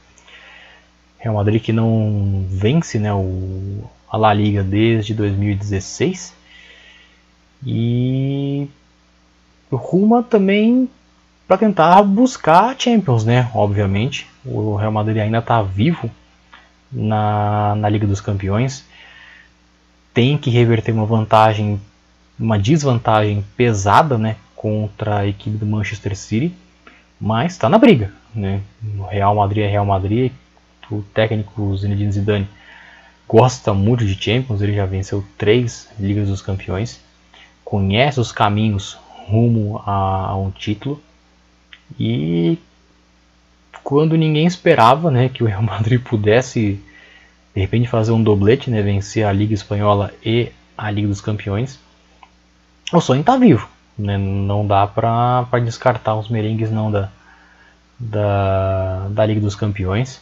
Real 1.18 1.36
Madrid 1.36 1.62
que 1.62 1.74
não 1.74 2.46
vence 2.48 2.98
né, 2.98 3.14
o, 3.14 3.84
a 4.10 4.18
La 4.18 4.34
Liga 4.34 4.64
desde 4.64 5.14
2016 5.14 6.34
e 7.66 8.68
rumo 9.72 10.24
também 10.24 10.90
para 11.48 11.58
tentar 11.58 12.02
buscar 12.04 12.70
a 12.70 12.76
Champions, 12.78 13.26
né? 13.26 13.50
Obviamente, 13.54 14.28
o 14.46 14.76
Real 14.76 14.92
Madrid 14.92 15.18
ainda 15.18 15.40
está 15.40 15.62
vivo 15.62 16.10
na, 16.92 17.76
na 17.76 17.90
Liga 17.90 18.08
dos 18.08 18.22
Campeões, 18.22 18.86
tem 20.14 20.38
que 20.38 20.50
reverter 20.50 20.92
uma 20.92 21.06
vantagem 21.06 21.80
uma 22.40 22.58
desvantagem 22.58 23.44
pesada 23.58 24.18
né, 24.18 24.38
contra 24.56 25.20
a 25.20 25.28
equipe 25.28 25.58
do 25.58 25.66
Manchester 25.66 26.16
City, 26.16 26.54
mas 27.20 27.52
está 27.52 27.68
na 27.68 27.78
briga. 27.78 28.14
Né? 28.34 28.62
O 28.98 29.04
Real 29.04 29.36
Madrid 29.36 29.66
é 29.66 29.68
Real 29.68 29.86
Madrid, 29.86 30.32
o 30.90 31.02
técnico 31.14 31.76
Zinedine 31.76 32.12
Zidane 32.12 32.48
gosta 33.28 33.74
muito 33.74 34.06
de 34.06 34.16
Champions, 34.16 34.62
ele 34.62 34.74
já 34.74 34.86
venceu 34.86 35.24
três 35.38 35.90
Ligas 36.00 36.30
dos 36.30 36.42
Campeões, 36.42 37.00
conhece 37.64 38.20
os 38.20 38.32
caminhos 38.32 38.98
rumo 39.28 39.84
a, 39.86 40.30
a 40.30 40.38
um 40.38 40.50
título 40.50 41.02
e 42.00 42.58
quando 43.84 44.18
ninguém 44.18 44.46
esperava 44.46 45.10
né, 45.10 45.30
que 45.30 45.44
o 45.44 45.48
Real 45.48 45.62
Madrid 45.62 46.02
pudesse 46.02 46.80
de 47.54 47.62
repente 47.62 47.88
fazer 47.88 48.12
um 48.12 48.22
doblete, 48.22 48.70
né, 48.70 48.82
vencer 48.82 49.26
a 49.26 49.32
Liga 49.32 49.54
Espanhola 49.54 50.14
e 50.24 50.52
a 50.78 50.90
Liga 50.92 51.08
dos 51.08 51.22
Campeões, 51.22 51.80
o 52.94 53.02
sonho 53.02 53.22
está 53.22 53.38
vivo. 53.38 53.68
Né? 53.98 54.18
Não 54.18 54.66
dá 54.66 54.88
para 54.88 55.60
descartar 55.64 56.16
os 56.16 56.30
merengues 56.30 56.72
não 56.72 56.92
da, 56.92 57.10
da, 58.00 59.08
da 59.10 59.26
Liga 59.26 59.42
dos 59.42 59.56
Campeões. 59.56 60.22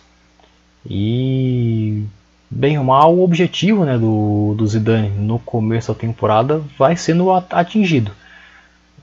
E 0.90 2.04
bem 2.50 2.78
ou 2.78 2.84
mal, 2.84 3.14
o 3.14 3.24
objetivo 3.24 3.86
né, 3.86 3.98
do, 3.98 4.56
do 4.58 4.66
Zidane 4.66 5.10
no 5.10 5.38
começo 5.40 5.94
da 5.94 6.00
temporada 6.00 6.64
vai 6.78 6.96
sendo 6.96 7.32
atingido. 7.32 8.12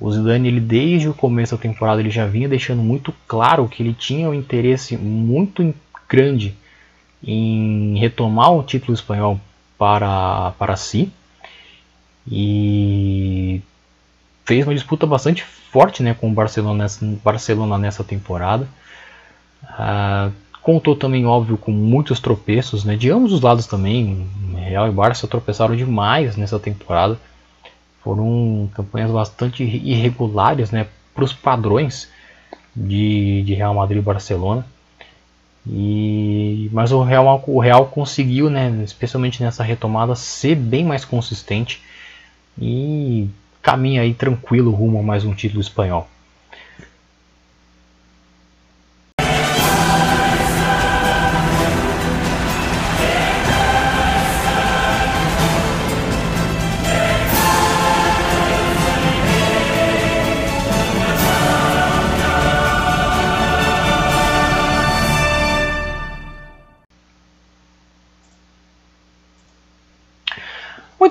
O 0.00 0.10
Zidane, 0.10 0.48
ele, 0.48 0.60
desde 0.60 1.08
o 1.08 1.14
começo 1.14 1.56
da 1.56 1.62
temporada, 1.62 2.00
ele 2.00 2.10
já 2.10 2.26
vinha 2.26 2.48
deixando 2.48 2.82
muito 2.82 3.14
claro 3.28 3.68
que 3.68 3.82
ele 3.82 3.94
tinha 3.94 4.28
um 4.28 4.34
interesse 4.34 4.96
muito 4.96 5.74
grande 6.08 6.54
em 7.22 7.96
retomar 7.98 8.52
o 8.52 8.62
título 8.62 8.92
espanhol 8.92 9.40
para, 9.78 10.52
para 10.58 10.76
si. 10.76 11.10
E 12.26 13.62
fez 14.44 14.66
uma 14.66 14.74
disputa 14.74 15.06
bastante 15.06 15.44
forte 15.44 16.02
né, 16.02 16.14
com 16.14 16.28
o 16.28 16.34
Barcelona 16.34 16.84
nessa, 16.84 17.04
Barcelona 17.22 17.78
nessa 17.78 18.04
temporada. 18.04 18.68
Uh, 19.62 20.32
contou 20.60 20.94
também, 20.94 21.26
óbvio, 21.26 21.56
com 21.56 21.70
muitos 21.70 22.20
tropeços 22.20 22.84
né, 22.84 22.96
de 22.96 23.10
ambos 23.10 23.32
os 23.32 23.40
lados 23.40 23.66
também. 23.66 24.26
Real 24.56 24.88
e 24.88 24.90
Barça 24.90 25.26
tropeçaram 25.26 25.76
demais 25.76 26.36
nessa 26.36 26.58
temporada. 26.58 27.18
Foram 28.04 28.68
campanhas 28.74 29.10
bastante 29.10 29.64
irregulares 29.64 30.70
né, 30.70 30.86
para 31.14 31.24
os 31.24 31.32
padrões 31.32 32.10
de, 32.76 33.42
de 33.42 33.54
Real 33.54 33.74
Madrid 33.74 33.98
e 33.98 34.04
Barcelona. 34.04 34.66
E, 35.66 36.68
mas 36.70 36.92
o 36.92 37.02
Real, 37.02 37.42
o 37.46 37.58
Real 37.58 37.86
conseguiu, 37.86 38.50
né, 38.50 38.70
especialmente 38.84 39.42
nessa 39.42 39.64
retomada, 39.64 40.14
ser 40.14 40.54
bem 40.54 40.84
mais 40.84 41.02
consistente 41.02 41.82
e 42.60 43.26
caminha 43.62 44.02
aí 44.02 44.12
tranquilo 44.12 44.70
rumo 44.70 44.98
a 44.98 45.02
mais 45.02 45.24
um 45.24 45.34
título 45.34 45.62
espanhol. 45.62 46.06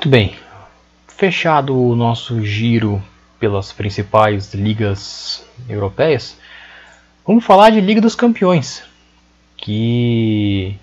Muito 0.03 0.11
bem, 0.11 0.35
Fechado 1.07 1.81
o 1.81 1.95
nosso 1.95 2.43
giro 2.43 3.01
pelas 3.39 3.71
principais 3.71 4.53
ligas 4.53 5.47
europeias, 5.69 6.37
vamos 7.25 7.45
falar 7.45 7.69
de 7.69 7.79
Liga 7.79 8.01
dos 8.01 8.13
Campeões, 8.13 8.83
que 9.55 10.77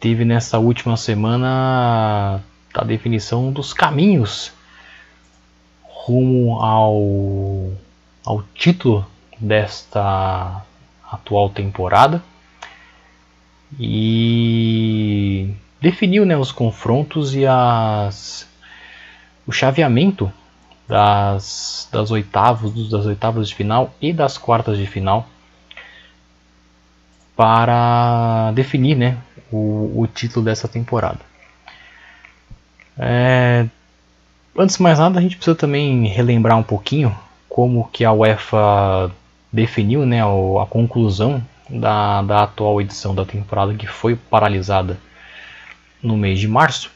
teve 0.00 0.24
nessa 0.24 0.58
última 0.58 0.96
semana 0.96 2.42
a 2.74 2.84
definição 2.84 3.52
dos 3.52 3.72
caminhos 3.72 4.52
rumo 5.84 6.58
ao, 6.58 7.70
ao 8.26 8.42
título 8.52 9.06
desta 9.38 10.60
atual 11.08 11.48
temporada. 11.48 12.20
E 13.78 15.54
definiu 15.80 16.24
né, 16.26 16.36
os 16.36 16.52
confrontos 16.52 17.34
e 17.34 17.46
as 17.46 18.48
o 19.46 19.52
chaveamento 19.52 20.30
das, 20.86 21.88
das 21.90 22.10
oitavas, 22.10 22.72
das 22.88 23.06
oitavas 23.06 23.48
de 23.48 23.54
final 23.54 23.92
e 24.00 24.12
das 24.12 24.36
quartas 24.36 24.76
de 24.76 24.86
final. 24.86 25.26
para 27.36 28.52
definir 28.52 28.94
né, 28.96 29.16
o, 29.50 30.02
o 30.02 30.06
título 30.06 30.44
dessa 30.44 30.68
temporada. 30.68 31.20
É, 32.98 33.66
antes 34.58 34.76
de 34.76 34.82
mais 34.82 34.98
nada, 34.98 35.18
a 35.18 35.22
gente 35.22 35.36
precisa 35.36 35.56
também 35.56 36.06
relembrar 36.06 36.58
um 36.58 36.62
pouquinho 36.62 37.16
como 37.48 37.88
que 37.90 38.04
a 38.04 38.12
UEFA 38.12 39.10
definiu 39.50 40.04
né, 40.04 40.20
a 40.22 40.66
conclusão 40.66 41.42
da, 41.68 42.20
da 42.20 42.42
atual 42.42 42.78
edição 42.80 43.14
da 43.14 43.24
temporada 43.24 43.72
que 43.74 43.86
foi 43.86 44.14
paralisada 44.14 44.98
no 46.02 46.16
mês 46.16 46.38
de 46.38 46.48
março. 46.48 46.90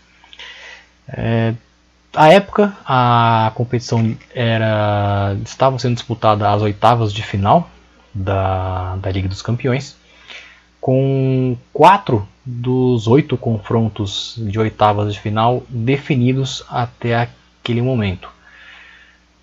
É, 1.09 1.55
época, 2.17 2.77
a 2.87 3.53
competição 3.55 4.17
era 4.35 5.37
estava 5.45 5.79
sendo 5.79 5.95
disputada 5.95 6.51
às 6.51 6.63
oitavas 6.63 7.13
de 7.13 7.23
final 7.23 7.69
da, 8.13 8.97
da 8.97 9.11
Liga 9.11 9.29
dos 9.29 9.43
Campeões, 9.43 9.97
com 10.81 11.57
quatro 11.73 12.27
dos 12.45 13.07
oito 13.07 13.37
confrontos 13.37 14.35
de 14.39 14.59
oitavas 14.59 15.13
de 15.13 15.21
final 15.21 15.63
definidos 15.69 16.63
até 16.69 17.29
aquele 17.63 17.83
momento. 17.83 18.29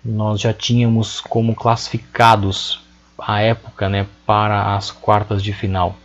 Nós 0.04 0.40
já 0.40 0.52
tínhamos 0.52 1.20
como 1.20 1.54
classificados 1.54 2.80
à 3.18 3.40
época 3.40 3.88
né, 3.88 4.06
para 4.26 4.74
as 4.74 4.90
quartas 4.90 5.42
de 5.42 5.52
final 5.52 5.96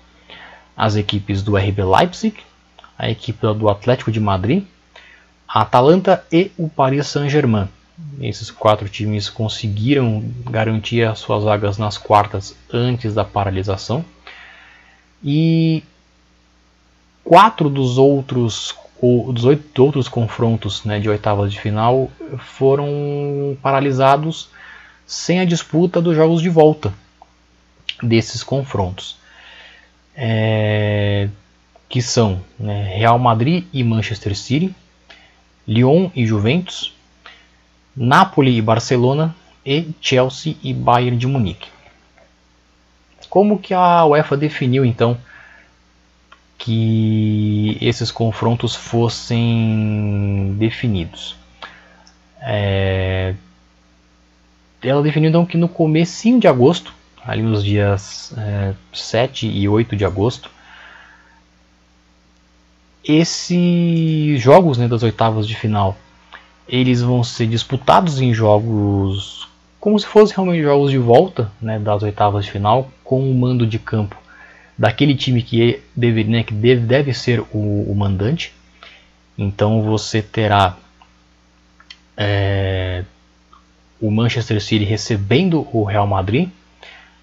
as 0.78 0.96
equipes 0.96 1.42
do 1.42 1.58
RB 1.58 1.84
Leipzig, 1.84 2.36
a 2.98 3.10
equipe 3.10 3.42
do 3.54 3.70
Atlético 3.70 4.12
de 4.12 4.20
Madrid, 4.20 4.64
a 5.48 5.62
Atalanta 5.62 6.26
e 6.32 6.52
o 6.58 6.68
Paris 6.68 7.08
Saint-Germain. 7.08 7.68
Esses 8.20 8.52
quatro 8.52 8.88
times 8.88 9.30
conseguiram 9.30 10.24
garantir 10.46 11.04
as 11.04 11.20
suas 11.20 11.44
vagas 11.44 11.78
nas 11.78 11.98
quartas 11.98 12.56
antes 12.72 13.14
da 13.14 13.24
paralisação. 13.24 14.06
E 15.24 15.84
quatro 17.24 17.70
dos 17.70 17.98
outros 17.98 18.76
ou 19.00 19.32
dos 19.32 19.46
oito 19.46 19.84
outros 19.84 20.08
confrontos 20.08 20.84
né, 20.84 21.00
de 21.00 21.10
oitavas 21.10 21.52
de 21.52 21.60
final 21.60 22.10
foram 22.40 23.58
paralisados 23.62 24.50
sem 25.06 25.40
a 25.40 25.46
disputa 25.46 26.02
dos 26.02 26.16
jogos 26.16 26.42
de 26.42 26.50
volta 26.50 26.94
desses 28.02 28.44
confrontos, 28.44 29.18
é, 30.16 31.30
que 31.90 32.02
são 32.02 32.42
né, 32.60 32.84
Real 32.96 33.18
Madrid 33.18 33.66
e 33.72 33.84
Manchester 33.84 34.36
City, 34.36 34.74
Lyon 35.68 36.10
e 36.16 36.26
Juventus, 36.26 36.94
Napoli 37.96 38.58
e 38.58 38.62
Barcelona 38.62 39.36
e 39.66 39.90
Chelsea 40.02 40.56
e 40.64 40.74
Bayern 40.74 41.18
de 41.18 41.28
Munique. 41.28 41.70
Como 43.30 43.60
que 43.60 43.74
a 43.74 44.06
UEFA 44.06 44.38
definiu 44.38 44.86
então 44.86 45.18
que 46.58 47.78
esses 47.82 48.12
confrontos 48.12 48.76
fossem 48.76 50.56
definidos? 50.58 51.36
É... 52.40 53.36
Ela 54.82 55.02
definiu 55.02 55.30
então 55.30 55.46
que 55.46 55.58
no 55.58 55.68
comecinho 55.68 56.40
de 56.40 56.48
agosto, 56.48 56.94
ali 57.26 57.42
nos 57.42 57.64
dias 57.64 58.34
é, 58.38 58.74
7 58.94 59.48
e 59.48 59.68
8 59.68 59.96
de 59.96 60.06
agosto, 60.06 60.50
esses 63.08 64.42
jogos 64.42 64.78
né, 64.78 64.88
das 64.88 65.04
oitavas 65.04 65.48
de 65.48 65.56
final 65.56 65.98
eles 66.68 67.02
vão 67.02 67.24
ser 67.24 67.48
disputados 67.48 68.20
em 68.20 68.34
jogos 68.34 69.48
como 69.80 69.98
se 69.98 70.06
fossem 70.06 70.36
realmente 70.36 70.64
jogos 70.64 70.92
de 70.92 70.98
volta 70.98 71.52
né, 71.62 71.80
das 71.80 72.04
oitavas 72.04 72.46
de 72.46 72.52
final 72.52 72.92
com 73.04 73.30
o 73.30 73.34
mando 73.34 73.66
de 73.66 73.80
campo 73.80 74.18
daquele 74.78 75.16
time 75.16 75.42
que 75.42 75.82
deve, 75.96 76.24
né, 76.26 76.44
que 76.44 76.54
deve, 76.54 76.82
deve 76.82 77.14
ser 77.14 77.40
o, 77.52 77.86
o 77.90 77.96
mandante. 77.96 78.54
Então 79.38 79.82
você 79.82 80.22
terá 80.22 80.78
é, 82.16 83.04
o 84.00 84.12
Manchester 84.12 84.62
City 84.62 84.84
recebendo 84.84 85.68
o 85.72 85.84
Real 85.84 86.06
Madrid 86.06 86.50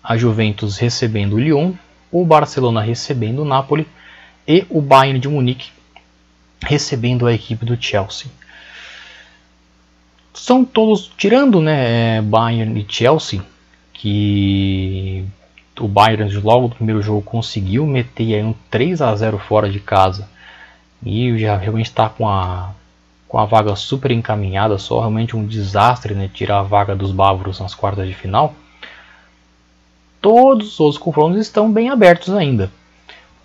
a 0.03 0.16
Juventus 0.16 0.79
recebendo 0.79 1.35
o 1.35 1.40
Lyon 1.40 1.73
o 2.11 2.25
Barcelona 2.25 2.81
recebendo 2.81 3.42
o 3.42 3.44
Napoli 3.44 3.87
e 4.47 4.64
o 4.68 4.81
Bayern 4.81 5.18
de 5.18 5.29
Munique 5.29 5.74
recebendo 6.64 7.27
a 7.27 7.33
equipe 7.33 7.64
do 7.64 7.81
Chelsea. 7.81 8.31
São 10.33 10.64
todos, 10.64 11.11
tirando 11.16 11.61
né, 11.61 12.20
Bayern 12.22 12.79
e 12.79 12.87
Chelsea, 12.92 13.40
que 13.92 15.24
o 15.81 15.88
Bayern 15.88 16.31
logo 16.38 16.68
no 16.68 16.74
primeiro 16.74 17.03
jogo 17.03 17.22
conseguiu 17.22 17.87
meter 17.87 18.35
aí 18.35 18.42
um 18.42 18.55
3 18.70 19.00
a 19.00 19.14
0 19.14 19.38
fora 19.38 19.70
de 19.70 19.81
casa 19.81 20.29
e 21.05 21.37
já 21.38 21.57
realmente 21.57 21.87
está 21.87 22.09
com 22.09 22.29
a, 22.29 22.72
com 23.29 23.38
a 23.38 23.44
vaga 23.44 23.74
super 23.77 24.11
encaminhada, 24.11 24.79
só 24.79 25.00
realmente 25.00 25.37
um 25.37 25.44
desastre 25.44 26.14
né, 26.14 26.31
tirar 26.33 26.61
a 26.61 26.62
vaga 26.62 26.94
dos 26.94 27.12
bávaros 27.12 27.61
nas 27.61 27.74
quartas 27.74 28.07
de 28.07 28.14
final. 28.14 28.55
Todos 30.20 30.81
os 30.81 30.96
confrontos 30.96 31.38
estão 31.38 31.70
bem 31.70 31.90
abertos 31.90 32.33
ainda. 32.35 32.70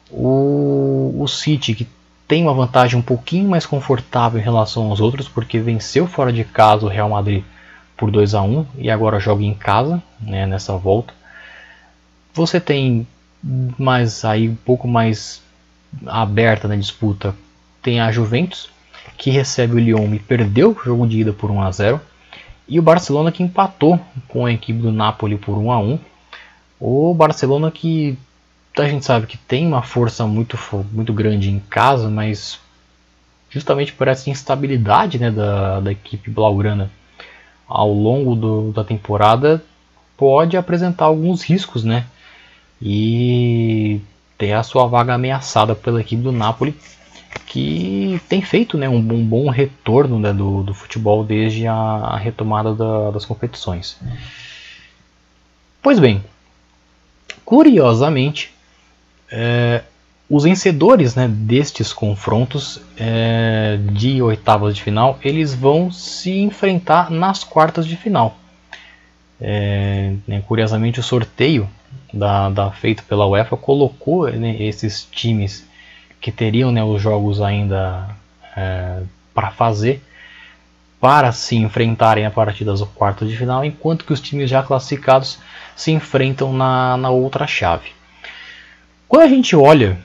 O, 0.10 1.16
o 1.20 1.28
City, 1.28 1.76
que 1.76 1.88
tem 2.30 2.44
uma 2.44 2.54
vantagem 2.54 3.00
um 3.00 3.02
pouquinho 3.02 3.50
mais 3.50 3.66
confortável 3.66 4.40
em 4.40 4.44
relação 4.44 4.92
aos 4.92 5.02
outros, 5.02 5.28
porque 5.28 5.58
venceu 5.58 6.06
fora 6.06 6.32
de 6.32 6.44
casa 6.44 6.86
o 6.86 6.88
Real 6.88 7.10
Madrid 7.10 7.44
por 7.98 8.12
2 8.12 8.36
a 8.36 8.42
1 8.44 8.68
e 8.78 8.92
agora 8.92 9.20
joga 9.20 9.44
em 9.44 9.56
casa 9.56 10.02
né, 10.22 10.46
nessa 10.46 10.78
volta. 10.78 11.12
Você 12.32 12.60
tem 12.60 13.08
mais 13.80 14.24
aí 14.24 14.48
um 14.48 14.54
pouco 14.54 14.88
mais 14.88 15.42
aberta 16.06 16.68
na 16.68 16.76
disputa. 16.76 17.34
Tem 17.82 18.00
a 18.00 18.12
Juventus 18.12 18.70
que 19.18 19.32
recebe 19.32 19.74
o 19.74 19.80
Lyon 19.80 20.14
e 20.14 20.20
perdeu 20.20 20.70
o 20.70 20.86
jogo 20.86 21.08
de 21.08 21.22
ida 21.22 21.34
por 21.34 21.50
1 21.50 21.64
a 21.64 21.72
0 21.72 22.02
e 22.68 22.78
o 22.78 22.84
Barcelona 22.84 23.32
que 23.32 23.42
empatou 23.42 24.00
com 24.28 24.46
a 24.46 24.54
equipe 24.54 24.80
do 24.80 24.92
Napoli 24.92 25.36
por 25.36 25.58
1 25.58 25.72
a 25.72 25.80
1. 25.80 26.00
O 26.80 27.12
Barcelona 27.16 27.72
que 27.72 28.16
a 28.84 28.90
gente 28.90 29.06
sabe 29.06 29.28
que 29.28 29.38
tem 29.38 29.66
uma 29.66 29.82
força 29.82 30.26
muito, 30.26 30.58
muito 30.92 31.14
grande 31.14 31.50
em 31.50 31.60
casa, 31.60 32.10
mas 32.10 32.60
justamente 33.50 33.94
por 33.94 34.08
essa 34.08 34.30
instabilidade 34.30 35.18
né, 35.18 35.32
da, 35.32 35.80
da 35.80 35.92
equipe 35.92 36.30
blaugrana 36.30 36.92
ao 37.68 37.92
longo 37.92 38.36
do, 38.36 38.72
da 38.72 38.84
temporada 38.84 39.64
pode 40.18 40.58
apresentar 40.58 41.06
alguns 41.06 41.44
riscos, 41.44 41.84
né? 41.84 42.06
E 42.82 44.02
ter 44.38 44.54
a 44.54 44.64
sua 44.64 44.88
vaga 44.88 45.14
ameaçada 45.14 45.76
pela 45.76 46.02
equipe 46.02 46.22
do 46.22 46.32
Napoli, 46.32 46.76
que 47.46 48.20
tem 48.28 48.42
feito 48.42 48.78
né, 48.78 48.88
um, 48.88 48.98
um 48.98 49.26
bom 49.26 49.50
retorno 49.50 50.20
né, 50.20 50.34
do, 50.34 50.64
do 50.64 50.74
futebol 50.74 51.24
desde 51.24 51.68
a, 51.68 51.74
a 51.74 52.18
retomada 52.18 52.74
da, 52.74 53.12
das 53.12 53.26
competições. 53.26 53.98
Pois 55.82 56.00
bem, 56.00 56.24
curiosamente, 57.46 58.54
é, 59.32 59.84
os 60.30 60.44
vencedores 60.44 61.16
né, 61.16 61.28
destes 61.28 61.92
confrontos 61.92 62.82
é, 62.98 63.80
de 63.94 64.22
oitavas 64.22 64.76
de 64.76 64.84
final 64.84 65.18
eles 65.24 65.54
vão 65.54 65.92
se 65.92 66.40
enfrentar 66.40 67.10
nas 67.10 67.44
quartas 67.44 67.86
de 67.86 67.96
final. 67.96 68.38
É, 69.42 70.14
né, 70.28 70.44
curiosamente, 70.46 71.00
o 71.00 71.04
sorteio 71.04 71.68
da, 72.14 72.50
da, 72.50 72.72
feito 72.72 73.04
pela 73.06 73.26
UEFA 73.26 73.56
colocou 73.56 74.30
né, 74.30 74.62
esses 74.62 75.08
times 75.10 75.66
que 76.20 76.32
teriam 76.32 76.72
né, 76.72 76.84
os 76.84 77.02
jogos 77.02 77.42
ainda 77.42 78.10
é, 78.56 79.02
para 79.34 79.52
fazer 79.52 80.04
para 81.00 81.32
se 81.32 81.56
enfrentarem 81.56 82.26
a 82.26 82.32
partir 82.32 82.66
das 82.66 82.82
quartas 82.82 83.30
de 83.30 83.38
final, 83.38 83.64
enquanto 83.64 84.04
que 84.04 84.12
os 84.12 84.20
times 84.20 84.50
já 84.50 84.62
classificados 84.62 85.40
se 85.76 85.92
enfrentam 85.92 86.52
na, 86.52 86.98
na 86.98 87.10
outra 87.10 87.48
chave. 87.48 87.92
Quando 89.10 89.24
a 89.24 89.28
gente 89.28 89.56
olha 89.56 89.98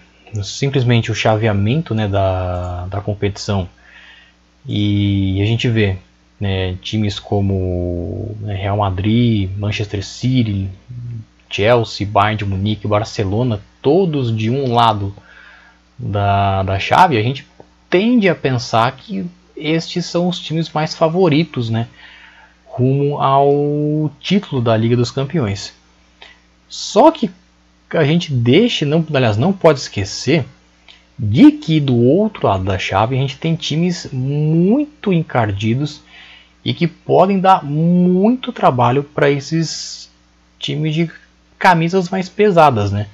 simplesmente 0.42 1.12
o 1.12 1.14
chaveamento 1.14 1.94
né, 1.94 2.08
da, 2.08 2.86
da 2.86 3.02
competição 3.02 3.68
e 4.66 5.42
a 5.42 5.44
gente 5.44 5.68
vê 5.68 5.98
né, 6.40 6.74
times 6.80 7.18
como 7.20 8.34
né, 8.40 8.54
Real 8.54 8.78
Madrid, 8.78 9.50
Manchester 9.58 10.02
City, 10.02 10.70
Chelsea, 11.50 12.06
Bayern 12.06 12.38
de 12.38 12.46
Munique, 12.46 12.88
Barcelona, 12.88 13.60
todos 13.82 14.34
de 14.34 14.48
um 14.48 14.72
lado 14.72 15.14
da, 15.98 16.62
da 16.62 16.78
chave, 16.78 17.18
a 17.18 17.22
gente 17.22 17.46
tende 17.90 18.26
a 18.26 18.34
pensar 18.34 18.90
que 18.92 19.26
estes 19.54 20.06
são 20.06 20.28
os 20.28 20.40
times 20.40 20.70
mais 20.70 20.94
favoritos, 20.94 21.68
né, 21.68 21.88
rumo 22.64 23.20
ao 23.20 24.10
título 24.18 24.62
da 24.62 24.74
Liga 24.74 24.96
dos 24.96 25.10
Campeões. 25.10 25.74
Só 26.66 27.10
que 27.10 27.30
a 27.96 28.04
gente 28.04 28.32
deixa, 28.32 28.84
não, 28.84 29.04
aliás, 29.12 29.36
não 29.36 29.52
pode 29.52 29.80
esquecer 29.80 30.44
de 31.18 31.52
que 31.52 31.78
do 31.80 31.96
outro 31.96 32.46
lado 32.46 32.64
da 32.64 32.78
chave 32.78 33.16
a 33.16 33.18
gente 33.18 33.36
tem 33.36 33.54
times 33.54 34.08
muito 34.12 35.12
encardidos 35.12 36.00
e 36.64 36.74
que 36.74 36.86
podem 36.86 37.38
dar 37.38 37.64
muito 37.64 38.52
trabalho 38.52 39.04
para 39.04 39.30
esses 39.30 40.10
times 40.58 40.94
de 40.94 41.10
camisas 41.58 42.08
mais 42.08 42.28
pesadas, 42.28 42.90
né? 42.90 43.06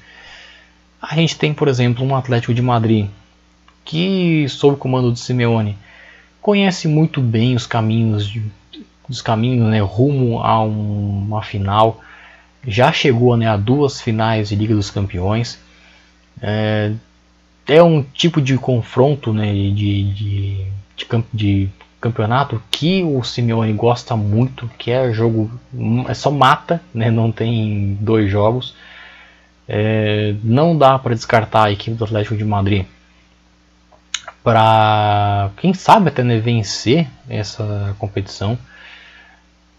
A 1.02 1.14
gente 1.14 1.36
tem, 1.36 1.52
por 1.52 1.68
exemplo, 1.68 2.04
um 2.04 2.14
Atlético 2.14 2.54
de 2.54 2.62
Madrid 2.62 3.08
que, 3.84 4.46
sob 4.48 4.74
o 4.74 4.78
comando 4.78 5.12
de 5.12 5.18
Simeone, 5.18 5.76
conhece 6.40 6.86
muito 6.86 7.20
bem 7.20 7.56
os 7.56 7.66
caminhos, 7.66 8.28
de, 8.28 8.42
os 9.08 9.20
caminhos 9.20 9.68
né, 9.68 9.80
rumo 9.80 10.40
a 10.40 10.62
um, 10.62 11.24
uma 11.26 11.42
final. 11.42 12.00
Já 12.66 12.92
chegou 12.92 13.36
né, 13.36 13.46
a 13.46 13.56
duas 13.56 14.00
finais 14.00 14.48
de 14.48 14.56
Liga 14.56 14.74
dos 14.74 14.90
Campeões. 14.90 15.58
É, 16.42 16.92
é 17.66 17.82
um 17.82 18.02
tipo 18.02 18.40
de 18.40 18.56
confronto 18.58 19.32
né, 19.32 19.52
de, 19.52 19.72
de, 19.72 20.66
de, 20.96 21.24
de 21.32 21.68
campeonato 22.00 22.62
que 22.70 23.02
o 23.02 23.22
Simeone 23.22 23.72
gosta 23.72 24.16
muito, 24.16 24.70
que 24.78 24.90
é 24.90 25.12
jogo 25.12 25.50
é 26.08 26.14
só 26.14 26.30
mata, 26.30 26.80
né, 26.92 27.10
não 27.10 27.30
tem 27.30 27.96
dois 28.00 28.30
jogos. 28.30 28.74
É, 29.68 30.34
não 30.42 30.76
dá 30.76 30.98
para 30.98 31.14
descartar 31.14 31.64
a 31.64 31.72
equipe 31.72 31.96
do 31.96 32.04
Atlético 32.04 32.36
de 32.36 32.44
Madrid 32.44 32.84
para 34.42 35.50
quem 35.58 35.74
sabe 35.74 36.08
até 36.08 36.22
né, 36.22 36.38
vencer 36.38 37.06
essa 37.28 37.94
competição, 37.98 38.58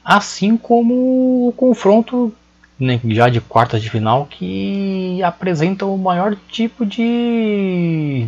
assim 0.03 0.55
como 0.55 1.47
o 1.47 1.53
confronto 1.55 2.33
né, 2.81 2.99
já 3.09 3.29
de 3.29 3.39
quartas 3.39 3.79
de 3.79 3.91
final 3.91 4.25
que 4.25 5.21
apresenta 5.21 5.85
o 5.85 5.95
maior 5.95 6.35
tipo 6.49 6.83
de, 6.83 8.27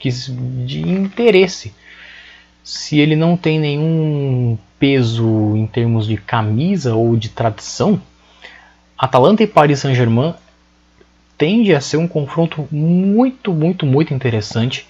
de 0.00 0.80
interesse. 0.80 1.72
Se 2.64 2.98
ele 2.98 3.14
não 3.14 3.36
tem 3.36 3.60
nenhum 3.60 4.58
peso 4.76 5.56
em 5.56 5.68
termos 5.68 6.08
de 6.08 6.16
camisa 6.16 6.96
ou 6.96 7.16
de 7.16 7.28
tradição, 7.28 8.02
Atalanta 8.98 9.44
e 9.44 9.46
Paris 9.46 9.78
Saint-Germain 9.78 10.34
tende 11.38 11.72
a 11.72 11.80
ser 11.80 11.96
um 11.98 12.08
confronto 12.08 12.66
muito, 12.72 13.52
muito, 13.52 13.86
muito 13.86 14.12
interessante 14.12 14.84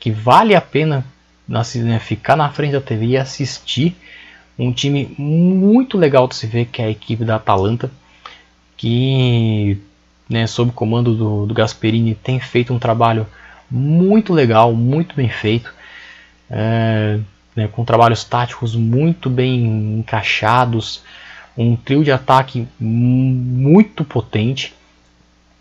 que 0.00 0.10
vale 0.10 0.56
a 0.56 0.60
pena 0.60 1.06
né, 1.48 2.00
ficar 2.00 2.34
na 2.34 2.50
frente 2.50 2.72
da 2.72 2.80
TV 2.80 3.06
e 3.06 3.16
assistir 3.16 3.94
um 4.58 4.72
time 4.72 5.14
muito 5.16 5.96
legal 5.96 6.26
de 6.26 6.34
se 6.34 6.48
ver 6.48 6.64
que 6.64 6.82
é 6.82 6.86
a 6.86 6.90
equipe 6.90 7.24
da 7.24 7.36
Atalanta 7.36 7.88
que 8.76 9.80
né, 10.28 10.46
sob 10.46 10.72
comando 10.72 11.14
do, 11.14 11.46
do 11.46 11.54
Gasperini 11.54 12.14
tem 12.14 12.40
feito 12.40 12.74
um 12.74 12.78
trabalho 12.78 13.26
muito 13.70 14.32
legal, 14.32 14.72
muito 14.72 15.14
bem 15.14 15.28
feito 15.28 15.72
é, 16.50 17.18
né, 17.54 17.68
com 17.68 17.84
trabalhos 17.84 18.24
táticos 18.24 18.74
muito 18.74 19.28
bem 19.28 19.98
encaixados 19.98 21.02
um 21.56 21.74
trio 21.74 22.04
de 22.04 22.12
ataque 22.12 22.68
muito 22.78 24.04
potente 24.04 24.74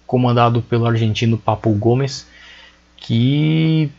comandado 0.05 0.61
pelo 0.61 0.85
argentino 0.85 1.37
Papo 1.37 1.71
Gomes 1.71 2.27
que 2.97 3.89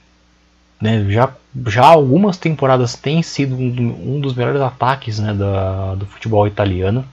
né, 0.81 1.05
já, 1.09 1.33
já 1.67 1.87
algumas 1.87 2.37
temporadas 2.37 2.95
tem 2.95 3.23
sido 3.23 3.57
um, 3.57 4.17
um 4.17 4.21
dos 4.21 4.35
melhores 4.35 4.61
ataques 4.61 5.19
né, 5.19 5.33
da, 5.33 5.95
do 5.95 6.07
futebol 6.07 6.47
italiano 6.47 7.05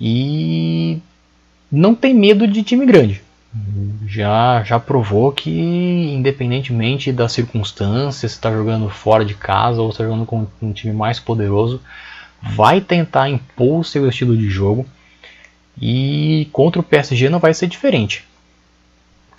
e 0.00 0.98
não 1.70 1.94
tem 1.94 2.14
medo 2.14 2.46
de 2.46 2.62
time 2.62 2.86
grande. 2.86 3.22
Já, 4.06 4.62
já 4.62 4.78
provou 4.78 5.32
que, 5.32 5.50
independentemente 5.50 7.12
das 7.12 7.32
circunstâncias, 7.32 8.30
se 8.30 8.36
está 8.36 8.52
jogando 8.52 8.88
fora 8.88 9.24
de 9.24 9.34
casa 9.34 9.80
ou 9.80 9.90
está 9.90 10.04
jogando 10.04 10.26
com 10.26 10.46
um 10.60 10.72
time 10.72 10.92
mais 10.92 11.18
poderoso, 11.18 11.80
vai 12.42 12.80
tentar 12.80 13.28
impor 13.28 13.80
o 13.80 13.84
seu 13.84 14.08
estilo 14.08 14.36
de 14.36 14.48
jogo. 14.48 14.86
E 15.80 16.48
contra 16.52 16.80
o 16.80 16.84
PSG 16.84 17.28
não 17.28 17.38
vai 17.38 17.52
ser 17.52 17.66
diferente. 17.66 18.24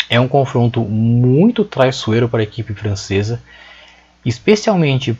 É 0.10 0.20
um 0.20 0.28
confronto 0.28 0.82
muito 0.82 1.64
traiçoeiro 1.64 2.30
para 2.30 2.40
a 2.40 2.44
equipe 2.44 2.74
francesa, 2.74 3.42
especialmente 4.26 5.18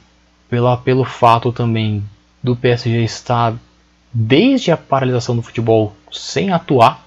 pela, 0.50 0.78
pelo 0.78 1.04
fato 1.04 1.52
também 1.52 2.04
do 2.42 2.56
PSG 2.56 3.04
estar 3.04 3.54
desde 4.20 4.72
a 4.72 4.78
paralisação 4.78 5.36
do 5.36 5.42
futebol 5.42 5.94
sem 6.12 6.52
atuar. 6.52 7.06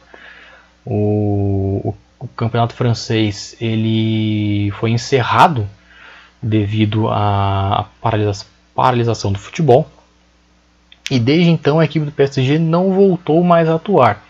O, 0.85 1.81
o, 1.85 1.95
o 2.21 2.29
campeonato 2.29 2.75
francês 2.75 3.57
ele 3.61 4.71
foi 4.73 4.91
encerrado 4.91 5.67
devido 6.43 7.09
à 7.09 7.87
paralisa, 8.01 8.47
paralisação 8.75 9.33
do 9.33 9.39
futebol. 9.39 9.89
E 11.11 11.19
desde 11.19 11.51
então 11.51 11.81
a 11.81 11.85
equipe 11.85 12.07
do 12.07 12.13
PSG 12.13 12.59
não 12.59 12.93
voltou 12.93 13.43
mais 13.43 13.69
a 13.69 13.75
atuar 13.75 14.23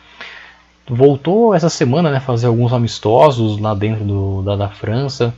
voltou 0.90 1.54
essa 1.54 1.68
semana, 1.68 2.10
né, 2.10 2.18
fazer 2.20 2.48
alguns 2.48 2.72
amistosos 2.72 3.58
lá 3.58 3.74
dentro 3.74 4.04
do, 4.04 4.42
da, 4.42 4.56
da 4.56 4.68
França. 4.68 5.32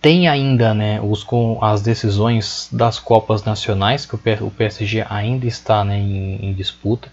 Tem 0.00 0.28
ainda, 0.28 0.74
né, 0.74 1.00
os 1.00 1.22
com 1.22 1.58
as 1.62 1.82
decisões 1.82 2.68
das 2.72 2.98
copas 2.98 3.44
nacionais 3.44 4.06
que 4.06 4.14
o, 4.14 4.50
PSG 4.50 5.04
ainda 5.08 5.46
está, 5.46 5.84
né, 5.84 5.98
em, 5.98 6.46
em, 6.46 6.52
disputa. 6.52 7.08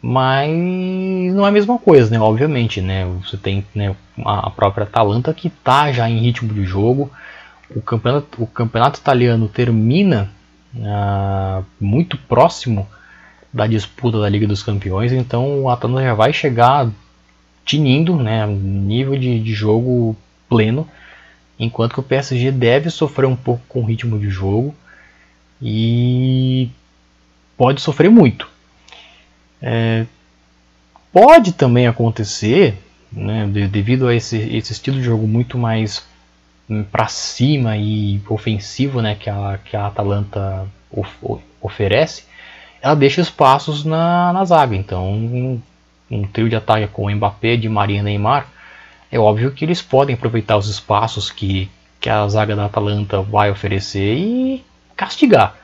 Mas 0.00 0.50
não 1.32 1.46
é 1.46 1.48
a 1.48 1.52
mesma 1.52 1.78
coisa, 1.78 2.10
né, 2.10 2.20
obviamente, 2.20 2.80
né? 2.80 3.06
Você 3.22 3.36
tem 3.36 3.64
né, 3.74 3.96
a 4.24 4.50
própria 4.50 4.84
Atalanta 4.84 5.32
que 5.32 5.48
está 5.48 5.90
já 5.92 6.08
em 6.08 6.18
ritmo 6.18 6.52
de 6.52 6.64
jogo. 6.64 7.10
O 7.74 7.80
campeonato, 7.80 8.42
o 8.42 8.46
campeonato 8.46 9.00
italiano 9.00 9.48
termina 9.48 10.30
uh, 10.76 11.64
muito 11.80 12.18
próximo 12.18 12.86
da 13.52 13.66
disputa 13.66 14.20
da 14.20 14.28
Liga 14.28 14.46
dos 14.46 14.62
Campeões, 14.62 15.12
então 15.12 15.62
o 15.62 15.70
Atalanta 15.70 16.02
já 16.02 16.14
vai 16.14 16.32
chegar 16.32 16.88
tinindo, 17.64 18.16
né, 18.16 18.46
nível 18.46 19.16
de, 19.16 19.40
de 19.40 19.54
jogo 19.54 20.16
pleno, 20.48 20.86
enquanto 21.58 21.94
que 21.94 22.00
o 22.00 22.04
PSG 22.04 22.50
deve 22.50 22.90
sofrer 22.90 23.26
um 23.26 23.36
pouco 23.36 23.62
com 23.68 23.80
o 23.80 23.84
ritmo 23.84 24.18
de 24.18 24.28
jogo 24.28 24.74
e 25.60 26.68
pode 27.56 27.80
sofrer 27.80 28.10
muito. 28.10 28.48
É, 29.62 30.04
pode 31.12 31.52
também 31.52 31.86
acontecer, 31.86 32.74
né, 33.12 33.46
devido 33.70 34.08
a 34.08 34.14
esse, 34.14 34.36
esse 34.36 34.72
estilo 34.72 34.98
de 34.98 35.04
jogo 35.04 35.26
muito 35.26 35.56
mais 35.56 36.04
hum, 36.68 36.82
para 36.82 37.06
cima 37.06 37.76
e 37.76 38.20
ofensivo 38.28 39.00
né, 39.00 39.14
que, 39.14 39.30
a, 39.30 39.58
que 39.64 39.76
a 39.76 39.86
Atalanta 39.86 40.66
of, 40.90 41.10
oferece, 41.60 42.24
ela 42.82 42.94
deixa 42.94 43.20
espaços 43.20 43.84
na, 43.84 44.32
na 44.32 44.44
zaga. 44.44 44.76
Então, 44.76 45.10
um, 45.10 45.62
um 46.10 46.22
trio 46.24 46.48
de 46.48 46.56
ataque 46.56 46.88
com 46.88 47.10
Mbappé, 47.10 47.56
Di 47.56 47.68
Maria 47.68 48.00
e 48.00 48.02
Neymar, 48.02 48.46
é 49.10 49.18
óbvio 49.18 49.50
que 49.52 49.64
eles 49.64 49.80
podem 49.80 50.14
aproveitar 50.14 50.56
os 50.56 50.68
espaços 50.68 51.30
que, 51.30 51.70
que 52.00 52.08
a 52.10 52.26
zaga 52.28 52.56
da 52.56 52.66
Atalanta 52.66 53.20
vai 53.22 53.50
oferecer 53.50 54.14
e 54.16 54.64
castigar. 54.96 55.54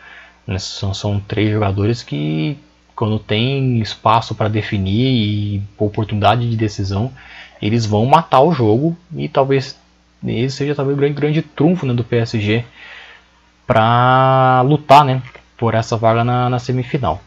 Né? 0.47 0.59
São, 0.59 0.95
são 0.95 1.21
três 1.21 1.51
jogadores 1.51 2.03
que, 2.03 2.57
quando 2.95 3.19
tem 3.19 3.81
espaço 3.81 4.35
para 4.35 4.49
definir 4.49 5.07
e 5.07 5.63
oportunidade 5.79 6.49
de 6.49 6.57
decisão, 6.57 7.13
eles 7.61 7.87
vão 7.87 8.07
matar 8.07 8.41
o 8.41 8.53
jogo 8.53 8.97
e 9.17 9.29
talvez 9.29 9.79
esse 10.27 10.57
seja 10.57 10.75
talvez 10.75 10.97
o 10.97 11.01
grande, 11.01 11.15
grande 11.15 11.43
trunfo 11.43 11.87
né, 11.87 11.95
do 11.95 12.05
PSG 12.05 12.65
para 13.67 14.63
lutar 14.63 15.05
né, 15.05 15.23
por 15.57 15.75
essa 15.75 15.97
vaga 15.97 16.25
na, 16.25 16.49
na 16.49 16.59
semifinal. 16.59 17.23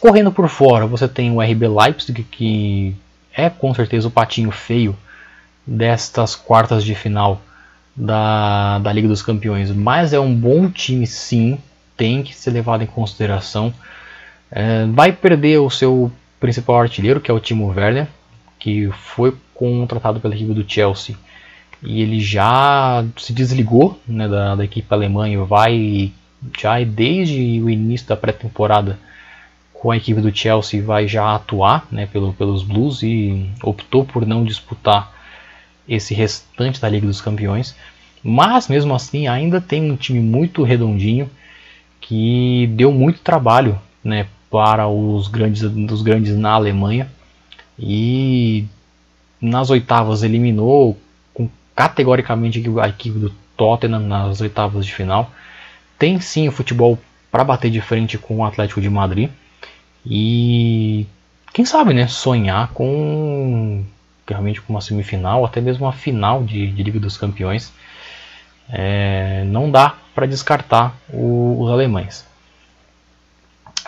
Correndo 0.00 0.32
por 0.32 0.48
fora, 0.48 0.86
você 0.86 1.06
tem 1.06 1.30
o 1.30 1.40
RB 1.40 1.68
Leipzig, 1.68 2.22
que 2.24 2.96
é 3.34 3.48
com 3.50 3.72
certeza 3.74 4.08
o 4.08 4.10
patinho 4.10 4.50
feio 4.50 4.96
destas 5.66 6.34
quartas 6.34 6.84
de 6.84 6.94
final 6.94 7.40
da, 7.94 8.78
da 8.78 8.92
Liga 8.92 9.08
dos 9.08 9.22
Campeões, 9.22 9.70
mas 9.70 10.12
é 10.12 10.20
um 10.20 10.34
bom 10.34 10.70
time 10.70 11.06
sim, 11.06 11.58
tem 11.96 12.22
que 12.22 12.34
ser 12.34 12.50
levado 12.50 12.82
em 12.82 12.86
consideração. 12.86 13.72
É, 14.50 14.86
vai 14.86 15.12
perder 15.12 15.58
o 15.58 15.70
seu 15.70 16.10
principal 16.38 16.80
artilheiro, 16.80 17.20
que 17.20 17.30
é 17.30 17.34
o 17.34 17.40
Timo 17.40 17.68
Werner, 17.68 18.08
que 18.58 18.90
foi 18.90 19.36
contratado 19.54 20.20
pela 20.20 20.34
equipe 20.34 20.54
do 20.54 20.68
Chelsea 20.68 21.14
e 21.82 22.02
ele 22.02 22.20
já 22.20 23.04
se 23.16 23.32
desligou 23.32 23.98
né, 24.06 24.28
da, 24.28 24.54
da 24.54 24.64
equipe 24.64 24.86
alemã 24.92 25.28
e 25.28 25.36
vai 25.36 26.12
já 26.58 26.82
desde 26.82 27.60
o 27.62 27.70
início 27.70 28.06
da 28.06 28.16
pré-temporada 28.16 28.98
com 29.80 29.90
a 29.90 29.96
equipe 29.96 30.20
do 30.20 30.34
Chelsea 30.34 30.82
vai 30.82 31.08
já 31.08 31.34
atuar 31.34 31.86
né, 31.90 32.04
pelo, 32.04 32.34
pelos 32.34 32.62
Blues 32.62 33.02
e 33.02 33.50
optou 33.62 34.04
por 34.04 34.26
não 34.26 34.44
disputar 34.44 35.10
esse 35.88 36.12
restante 36.12 36.78
da 36.78 36.86
Liga 36.86 37.06
dos 37.06 37.22
Campeões. 37.22 37.74
Mas 38.22 38.68
mesmo 38.68 38.94
assim 38.94 39.26
ainda 39.26 39.58
tem 39.58 39.90
um 39.90 39.96
time 39.96 40.20
muito 40.20 40.62
redondinho 40.62 41.30
que 41.98 42.70
deu 42.74 42.92
muito 42.92 43.20
trabalho 43.20 43.80
né, 44.04 44.26
para 44.50 44.86
os 44.86 45.28
grandes, 45.28 45.62
os 45.62 46.02
grandes 46.02 46.36
na 46.36 46.50
Alemanha. 46.50 47.10
E 47.78 48.66
nas 49.40 49.70
oitavas 49.70 50.22
eliminou 50.22 50.98
com, 51.32 51.48
categoricamente 51.74 52.62
a 52.82 52.88
equipe 52.88 53.18
do 53.18 53.32
Tottenham 53.56 54.00
nas 54.00 54.42
oitavas 54.42 54.84
de 54.84 54.92
final. 54.92 55.30
Tem 55.98 56.20
sim 56.20 56.48
o 56.48 56.52
futebol 56.52 56.98
para 57.32 57.42
bater 57.42 57.70
de 57.70 57.80
frente 57.80 58.18
com 58.18 58.36
o 58.36 58.44
Atlético 58.44 58.82
de 58.82 58.90
Madrid 58.90 59.30
e 60.04 61.06
quem 61.52 61.64
sabe, 61.64 61.92
né, 61.92 62.06
sonhar 62.06 62.68
com 62.68 63.84
realmente 64.26 64.60
com 64.60 64.72
uma 64.72 64.80
semifinal, 64.80 65.44
até 65.44 65.60
mesmo 65.60 65.84
uma 65.84 65.92
final 65.92 66.44
de, 66.44 66.70
de 66.70 66.82
Liga 66.82 67.00
dos 67.00 67.16
Campeões. 67.16 67.72
É, 68.68 69.42
não 69.46 69.70
dá 69.70 69.96
para 70.14 70.26
descartar 70.26 70.96
o, 71.12 71.60
os 71.60 71.70
alemães. 71.70 72.24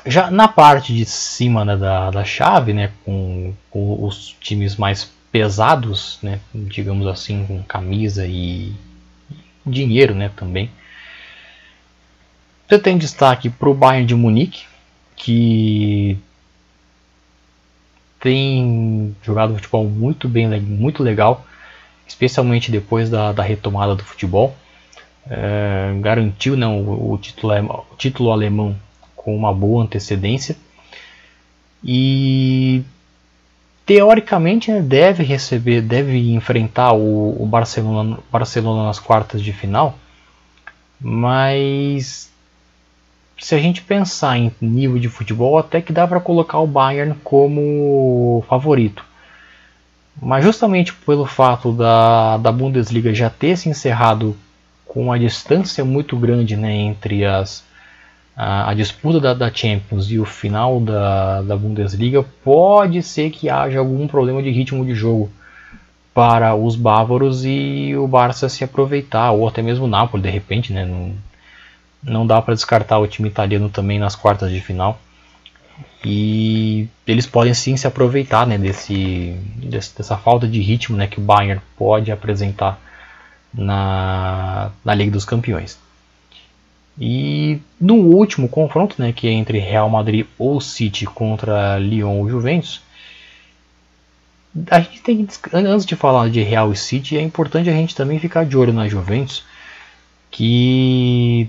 Já 0.05 0.31
na 0.31 0.49
parte 0.49 0.93
de 0.93 1.05
cima 1.05 1.65
né, 1.65 1.77
da, 1.77 2.11
da 2.11 2.25
chave, 2.25 2.73
né, 2.73 2.91
com, 3.05 3.55
com, 3.71 4.05
os 4.05 4.37
times 4.41 4.77
mais 4.77 5.09
pesados, 5.31 6.19
né, 6.21 6.41
digamos 6.53 7.07
assim, 7.07 7.47
com 7.47 7.63
camisa 7.63 8.27
e 8.27 8.75
dinheiro 9.65 10.15
né, 10.15 10.31
também, 10.35 10.69
você 12.69 12.79
tem 12.79 12.99
destaque 12.99 13.49
para 13.49 13.69
o 13.69 13.75
Bayern 13.75 14.07
de 14.07 14.15
Munique, 14.15 14.65
que 15.17 16.19
tem 18.21 19.15
jogado 19.23 19.55
futebol 19.55 19.85
muito 19.85 20.29
bem, 20.29 20.49
muito 20.61 21.03
legal, 21.03 21.45
especialmente 22.07 22.71
depois 22.71 23.11
da, 23.11 23.33
da 23.33 23.43
retomada 23.43 23.95
do 23.95 24.05
futebol. 24.05 24.55
É, 25.29 25.95
garantiu 26.01 26.57
né, 26.57 26.67
o, 26.67 27.13
o, 27.13 27.19
título, 27.19 27.53
o 27.93 27.97
título 27.97 28.31
alemão 28.33 28.77
com 29.15 29.37
uma 29.37 29.55
boa 29.55 29.85
antecedência 29.85 30.57
e 31.83 32.83
teoricamente 33.87 34.71
né, 34.71 34.81
deve 34.81 35.23
receber, 35.23 35.81
deve 35.81 36.33
enfrentar 36.33 36.93
o, 36.93 37.41
o 37.41 37.47
Barcelona, 37.47 38.19
Barcelona 38.31 38.85
nas 38.85 38.99
quartas 38.99 39.43
de 39.43 39.53
final, 39.53 39.99
mas 41.01 42.32
se 43.43 43.57
a 43.57 43.59
gente 43.59 43.83
pensar 43.83 44.39
em 44.39 44.53
nível 44.61 45.01
de 45.01 45.09
futebol, 45.09 45.59
até 45.59 45.81
que 45.81 45.93
dá 45.93 46.07
para 46.07 46.21
colocar 46.21 46.61
o 46.61 46.67
Bayern 46.67 47.13
como 47.25 48.45
favorito. 48.49 49.05
Mas 50.23 50.45
justamente 50.45 50.93
pelo 50.93 51.27
fato 51.27 51.73
da, 51.73 52.37
da 52.37 52.53
Bundesliga 52.53 53.13
já 53.13 53.29
ter 53.29 53.57
se 53.57 53.69
encerrado 53.69 54.37
com 54.87 55.03
uma 55.03 55.19
distância 55.19 55.85
muito 55.85 56.17
grande 56.17 56.57
né, 56.57 56.73
entre 56.73 57.25
as, 57.25 57.65
a, 58.37 58.71
a 58.71 58.75
disputa 58.75 59.19
da, 59.19 59.35
da, 59.35 59.53
Champions 59.53 60.09
e 60.09 60.21
o 60.21 60.25
final 60.25 60.79
da, 60.79 61.43
da 61.43 61.57
Bundesliga, 61.57 62.25
pode 62.45 63.03
ser 63.03 63.31
que 63.31 63.51
haja 63.51 63.81
algum 63.81 64.07
problema 64.07 64.41
de 64.41 64.51
ritmo 64.51 64.87
de 64.87 64.95
jogo 64.95 65.29
para 66.15 66.55
os 66.55 66.77
bávaros 66.77 67.45
e 67.45 67.93
o 67.97 68.07
Barça 68.07 68.49
se 68.49 68.63
aproveitar, 68.63 69.33
ou 69.33 69.49
até 69.49 69.61
mesmo 69.63 69.87
o 69.87 69.89
Napoli 69.89 70.23
de 70.23 70.31
repente, 70.31 70.73
né, 70.73 70.85
não, 70.85 71.13
não 72.03 72.27
dá 72.27 72.43
para 72.43 72.55
descartar 72.55 72.99
o 72.99 73.07
time 73.07 73.29
italiano 73.29 73.69
também 73.69 73.99
nas 73.99 74.17
quartas 74.17 74.51
de 74.51 74.61
final. 74.61 75.01
E 76.05 76.89
eles 77.07 77.27
podem 77.27 77.55
sim 77.55 77.77
se 77.77 77.87
aproveitar 77.87 78.47
né, 78.47 78.59
desse, 78.59 79.37
dessa 79.57 80.17
falta 80.17 80.49
de 80.49 80.61
ritmo 80.61 80.97
né, 80.97 81.07
que 81.07 81.21
o 81.21 81.23
Bayern 81.23 81.63
pode 81.77 82.11
apresentar 82.11 82.81
na, 83.55 84.73
na 84.85 84.95
Liga 84.95 85.13
dos 85.13 85.25
Campeões. 85.25 85.79
E 86.99 87.61
no 87.81 87.95
último 87.95 88.49
confronto, 88.49 88.97
né, 88.99 89.13
que 89.13 89.29
é 89.29 89.31
entre 89.31 89.59
Real 89.59 89.89
Madrid 89.89 90.27
ou 90.39 90.61
City 90.61 91.07
contra 91.07 91.79
Lyon 91.79 92.19
ou 92.19 92.29
Juventus, 92.29 92.83
a 94.71 94.81
gente 94.81 95.01
tem 95.01 95.25
que, 95.25 95.35
antes 95.55 95.87
de 95.87 95.97
falar 95.97 96.29
de 96.29 96.43
Real 96.43 96.73
e 96.73 96.77
City, 96.77 97.17
é 97.17 97.23
importante 97.23 97.71
a 97.71 97.73
gente 97.73 97.95
também 97.95 98.19
ficar 98.19 98.45
de 98.45 98.57
olho 98.57 98.73
na 98.73 98.87
Juventus, 98.87 99.45
que 100.31 101.49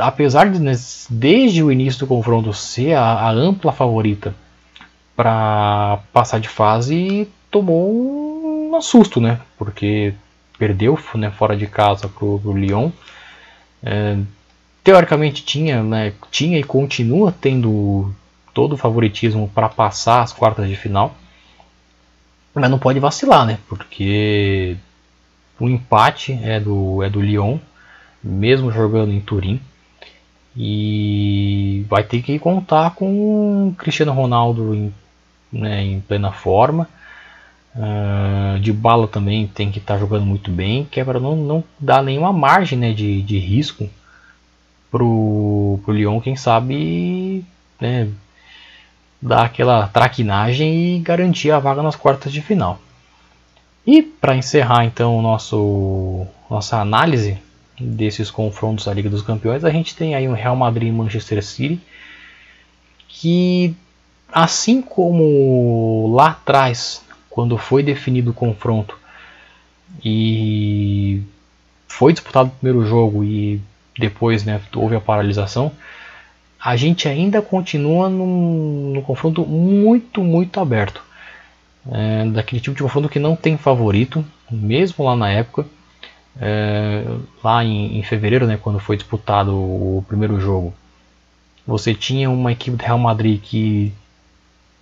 apesar 0.00 0.50
de 0.50 0.58
desde 1.08 1.62
o 1.62 1.70
início 1.70 2.00
do 2.00 2.06
confronto 2.06 2.52
ser 2.52 2.94
a, 2.94 3.02
a 3.02 3.30
ampla 3.30 3.72
favorita 3.72 4.34
para 5.14 6.00
passar 6.12 6.40
de 6.40 6.48
fase, 6.48 7.28
tomou 7.50 8.74
um 8.74 8.80
susto, 8.82 9.20
né? 9.20 9.40
Porque 9.58 10.14
perdeu 10.58 10.98
né, 11.14 11.30
fora 11.30 11.56
de 11.56 11.66
casa 11.66 12.08
para 12.08 12.24
o 12.24 12.56
Lyon. 12.56 12.90
É, 13.82 14.16
teoricamente 14.84 15.44
tinha, 15.44 15.82
né, 15.82 16.12
tinha 16.30 16.58
e 16.58 16.64
continua 16.64 17.34
tendo 17.38 18.14
todo 18.52 18.74
o 18.74 18.76
favoritismo 18.76 19.50
para 19.54 19.68
passar 19.68 20.22
as 20.22 20.32
quartas 20.32 20.68
de 20.68 20.76
final, 20.76 21.14
mas 22.54 22.70
não 22.70 22.78
pode 22.78 22.98
vacilar, 22.98 23.46
né? 23.46 23.58
Porque 23.68 24.76
o 25.58 25.68
empate 25.68 26.38
é 26.42 26.58
do, 26.58 27.02
é 27.02 27.08
do 27.08 27.20
Lyon, 27.20 27.58
mesmo 28.22 28.72
jogando 28.72 29.12
em 29.12 29.20
Turim. 29.20 29.60
E 30.56 31.84
vai 31.88 32.02
ter 32.02 32.22
que 32.22 32.38
contar 32.38 32.94
com 32.94 33.68
o 33.68 33.74
Cristiano 33.76 34.12
Ronaldo 34.12 34.74
em, 34.74 34.92
né, 35.52 35.82
em 35.82 36.00
plena 36.00 36.32
forma. 36.32 36.88
Uh, 37.74 38.58
de 38.58 38.72
bala 38.72 39.06
também 39.06 39.46
tem 39.46 39.70
que 39.70 39.78
estar 39.78 39.94
tá 39.94 40.00
jogando 40.00 40.26
muito 40.26 40.50
bem, 40.50 40.84
que 40.90 40.98
é 40.98 41.04
para 41.04 41.20
não, 41.20 41.36
não 41.36 41.64
dar 41.78 42.02
nenhuma 42.02 42.32
margem 42.32 42.76
né, 42.76 42.92
de, 42.92 43.22
de 43.22 43.38
risco 43.38 43.88
pro, 44.90 45.78
pro 45.84 45.94
Lyon, 45.94 46.20
quem 46.20 46.34
sabe 46.34 47.44
né, 47.80 48.08
dar 49.22 49.44
aquela 49.44 49.86
traquinagem 49.86 50.96
e 50.96 50.98
garantir 50.98 51.52
a 51.52 51.60
vaga 51.60 51.82
nas 51.82 51.94
quartas 51.94 52.32
de 52.32 52.42
final. 52.42 52.80
E 53.86 54.02
para 54.02 54.36
encerrar 54.36 54.84
então 54.84 55.22
nosso, 55.22 56.26
nossa 56.50 56.80
análise 56.80 57.38
desses 57.80 58.30
confrontos 58.30 58.84
da 58.84 58.94
Liga 58.94 59.08
dos 59.08 59.22
Campeões, 59.22 59.64
a 59.64 59.70
gente 59.70 59.96
tem 59.96 60.14
aí 60.14 60.28
o 60.28 60.34
Real 60.34 60.54
Madrid 60.54 60.88
e 60.88 60.92
Manchester 60.92 61.42
City, 61.42 61.80
que 63.08 63.74
assim 64.30 64.80
como 64.80 66.12
lá 66.14 66.28
atrás, 66.28 67.02
quando 67.28 67.56
foi 67.56 67.82
definido 67.82 68.30
o 68.30 68.34
confronto 68.34 68.96
e 70.04 71.22
foi 71.88 72.12
disputado 72.12 72.48
o 72.48 72.52
primeiro 72.52 72.86
jogo 72.86 73.24
e 73.24 73.60
depois 73.98 74.44
né, 74.44 74.60
houve 74.74 74.94
a 74.94 75.00
paralisação, 75.00 75.72
a 76.62 76.76
gente 76.76 77.08
ainda 77.08 77.40
continua 77.40 78.08
num, 78.08 78.92
num 78.94 79.02
confronto 79.02 79.46
muito, 79.46 80.22
muito 80.22 80.60
aberto. 80.60 81.02
É, 81.90 82.26
daquele 82.26 82.60
tipo 82.60 82.76
de 82.76 82.82
confronto 82.82 83.08
que 83.08 83.18
não 83.18 83.34
tem 83.34 83.56
favorito, 83.56 84.24
mesmo 84.50 85.04
lá 85.04 85.16
na 85.16 85.30
época. 85.30 85.66
É, 86.42 87.04
lá 87.44 87.62
em, 87.62 87.98
em, 87.98 88.02
fevereiro, 88.02 88.46
né, 88.46 88.58
quando 88.60 88.80
foi 88.80 88.96
disputado 88.96 89.54
o 89.54 90.02
primeiro 90.08 90.40
jogo, 90.40 90.72
você 91.66 91.94
tinha 91.94 92.30
uma 92.30 92.50
equipe 92.50 92.76
do 92.78 92.82
Real 92.82 92.98
Madrid 92.98 93.40
que 93.42 93.92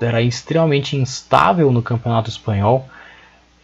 era 0.00 0.22
extremamente 0.22 0.96
instável 0.96 1.72
no 1.72 1.82
campeonato 1.82 2.30
espanhol 2.30 2.88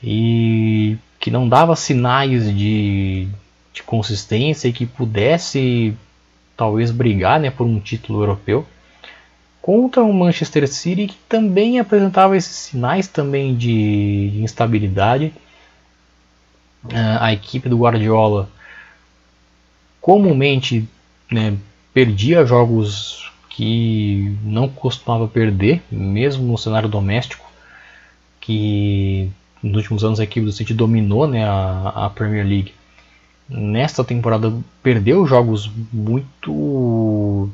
e 0.03 0.97
que 1.21 1.31
não 1.31 1.49
dava 1.49 1.77
sinais 1.77 2.53
de, 2.53 3.29
de 3.73 3.83
consistência 3.85 4.67
e 4.67 4.73
que 4.73 4.85
pudesse 4.85 5.95
talvez 6.57 6.91
brigar 6.91 7.39
né, 7.39 7.51
por 7.51 7.65
um 7.65 7.79
título 7.79 8.23
europeu 8.23 8.67
contra 9.63 10.03
o 10.03 10.13
Manchester 10.13 10.69
City 10.69 11.07
que 11.07 11.17
também 11.29 11.79
apresentava 11.79 12.37
esses 12.37 12.55
sinais 12.55 13.09
também 13.09 13.57
de 13.57 14.33
instabilidade 14.43 15.33
a 16.93 17.33
equipe 17.33 17.69
do 17.69 17.79
Guardiola 17.79 18.49
comumente 20.01 20.87
né, 21.31 21.57
perdia 21.93 22.45
jogos 22.45 23.33
que 23.49 24.37
não 24.43 24.69
costumava 24.69 25.29
perder, 25.29 25.81
mesmo 25.91 26.45
no 26.45 26.59
cenário 26.59 26.89
doméstico, 26.89 27.51
que 28.41 29.31
nos 29.63 29.77
últimos 29.77 30.05
anos 30.05 30.21
a 30.21 30.25
equipe 30.25 30.45
do 30.45 30.53
City 30.53 30.75
dominou 30.75 31.27
né, 31.27 31.45
a, 31.49 32.07
a 32.07 32.11
Premier 32.11 32.45
League. 32.45 32.75
Nesta 33.49 34.05
temporada 34.05 34.53
perdeu 34.83 35.27
jogos 35.27 35.71
muito 35.93 37.49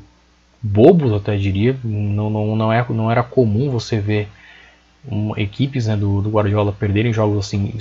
bobos, 0.61 1.13
até 1.13 1.37
diria. 1.37 1.77
Não, 1.83 2.29
não, 2.29 2.55
não, 2.55 2.73
é, 2.73 2.85
não 2.89 3.11
era 3.11 3.23
comum 3.23 3.69
você 3.69 3.99
ver 3.99 4.27
um, 5.09 5.37
equipes 5.37 5.87
né, 5.87 5.95
do, 5.95 6.21
do 6.21 6.29
Guardiola 6.29 6.71
perderem 6.71 7.13
jogos 7.13 7.45
assim, 7.45 7.71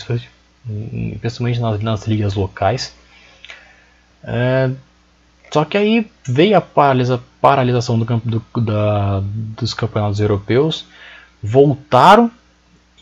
principalmente 1.20 1.60
nas, 1.60 1.80
nas 1.80 2.06
ligas 2.06 2.34
locais. 2.34 2.94
É, 4.22 4.70
só 5.50 5.64
que 5.64 5.76
aí 5.76 6.10
veio 6.24 6.56
a 6.56 6.60
paralisa, 6.60 7.20
paralisação 7.40 7.98
do 7.98 8.04
do, 8.04 8.60
da, 8.60 9.20
dos 9.22 9.74
campeonatos 9.74 10.20
europeus, 10.20 10.86
voltaram 11.42 12.30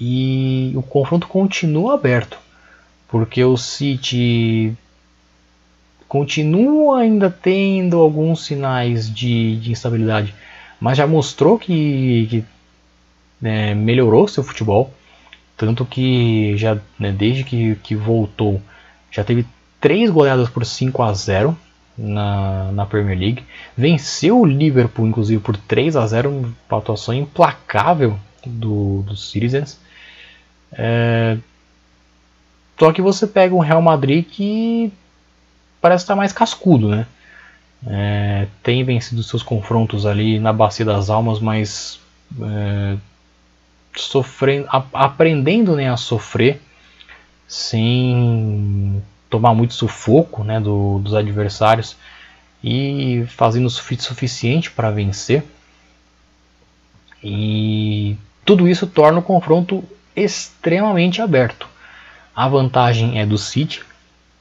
e 0.00 0.72
o 0.76 0.82
confronto 0.82 1.26
continua 1.26 1.94
aberto, 1.94 2.38
porque 3.08 3.42
o 3.44 3.56
City 3.56 4.76
continua 6.06 7.00
ainda 7.00 7.28
tendo 7.28 7.98
alguns 7.98 8.44
sinais 8.44 9.12
de, 9.12 9.56
de 9.56 9.72
instabilidade, 9.72 10.34
mas 10.80 10.96
já 10.96 11.06
mostrou 11.06 11.58
que, 11.58 12.26
que 12.30 12.44
é, 13.42 13.74
melhorou 13.74 14.26
seu 14.26 14.42
futebol. 14.42 14.92
Tanto 15.58 15.84
que 15.84 16.56
já 16.56 16.78
né, 16.98 17.12
desde 17.12 17.44
que, 17.44 17.74
que 17.82 17.94
voltou 17.94 18.62
já 19.10 19.24
teve 19.24 19.44
três 19.80 20.08
goleadas 20.08 20.48
por 20.48 20.64
5 20.64 21.02
a 21.02 21.12
0 21.12 21.58
na, 21.98 22.70
na 22.72 22.86
Premier 22.86 23.18
League. 23.18 23.44
Venceu 23.76 24.40
o 24.40 24.46
Liverpool, 24.46 25.08
inclusive, 25.08 25.42
por 25.42 25.56
3 25.56 25.96
a 25.96 26.06
0 26.06 26.30
uma 26.30 26.78
atuação 26.78 27.12
implacável 27.12 28.18
do, 28.46 29.02
dos 29.02 29.30
Citizens. 29.30 29.80
É, 30.72 31.36
só 32.78 32.92
que 32.92 33.02
você 33.02 33.26
pega 33.26 33.54
um 33.54 33.58
Real 33.58 33.82
Madrid 33.82 34.24
que 34.24 34.92
parece 35.80 36.04
estar 36.04 36.14
mais 36.14 36.32
cascudo, 36.32 36.88
né? 36.88 37.06
É, 37.86 38.46
tem 38.62 38.84
vencido 38.84 39.22
seus 39.22 39.42
confrontos 39.42 40.04
ali 40.04 40.38
na 40.38 40.52
Bacia 40.52 40.84
das 40.84 41.10
Almas, 41.10 41.40
mas 41.40 42.00
é, 42.40 42.96
sofrendo, 44.00 44.66
a, 44.70 44.84
aprendendo 44.92 45.76
né, 45.76 45.90
a 45.90 45.96
sofrer 45.96 46.60
sem 47.46 49.02
tomar 49.30 49.54
muito 49.54 49.74
sufoco 49.74 50.44
né, 50.44 50.60
do, 50.60 50.98
dos 50.98 51.14
adversários 51.14 51.96
e 52.62 53.24
fazendo 53.28 53.66
o 53.66 53.70
suficiente 53.70 54.70
para 54.70 54.90
vencer. 54.90 55.44
E 57.22 58.16
tudo 58.44 58.68
isso 58.68 58.86
torna 58.86 59.18
o 59.18 59.22
confronto 59.22 59.84
extremamente 60.14 61.20
aberto. 61.20 61.68
A 62.34 62.48
vantagem 62.48 63.20
é 63.20 63.26
do 63.26 63.36
City, 63.36 63.82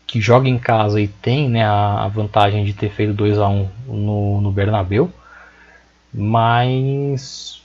que 0.05 0.21
joga 0.21 0.47
em 0.47 0.57
casa 0.57 1.01
e 1.01 1.07
tem 1.07 1.49
né, 1.49 1.65
a 1.65 2.07
vantagem 2.07 2.63
de 2.63 2.73
ter 2.73 2.89
feito 2.89 3.13
2 3.13 3.39
a 3.39 3.47
1 3.47 3.69
no, 3.87 4.41
no 4.41 4.51
Bernabeu, 4.51 5.11
mas 6.13 7.61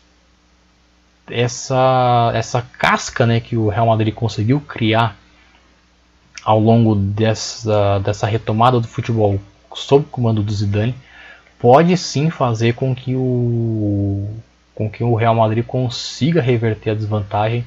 essa, 1.30 2.32
essa 2.34 2.62
casca 2.62 3.26
né, 3.26 3.40
que 3.40 3.56
o 3.56 3.68
Real 3.68 3.86
Madrid 3.86 4.14
conseguiu 4.14 4.60
criar 4.60 5.16
ao 6.44 6.58
longo 6.58 6.94
dessa, 6.94 7.98
dessa 8.00 8.26
retomada 8.26 8.80
do 8.80 8.88
futebol 8.88 9.40
sob 9.74 10.04
o 10.04 10.08
comando 10.08 10.42
do 10.42 10.52
Zidane 10.52 10.94
pode 11.58 11.96
sim 11.96 12.28
fazer 12.28 12.74
com 12.74 12.94
que 12.94 13.14
o, 13.14 14.28
com 14.74 14.90
que 14.90 15.04
o 15.04 15.14
Real 15.14 15.34
Madrid 15.34 15.64
consiga 15.64 16.42
reverter 16.42 16.90
a 16.90 16.94
desvantagem 16.94 17.64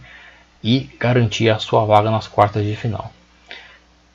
e 0.62 0.89
garantir 0.99 1.49
a 1.49 1.60
sua 1.60 1.86
vaga 1.86 2.12
nas 2.12 2.28
quartas 2.28 2.66
de 2.66 2.76
final. 2.76 3.12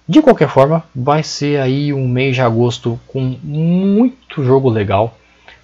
De 0.06 0.20
qualquer 0.20 0.48
forma, 0.48 0.84
vai 0.94 1.22
ser 1.22 1.60
aí 1.60 1.92
um 1.92 2.06
mês 2.06 2.34
de 2.34 2.42
agosto 2.42 3.00
com 3.06 3.20
muito 3.20 4.44
jogo 4.44 4.68
legal. 4.68 5.16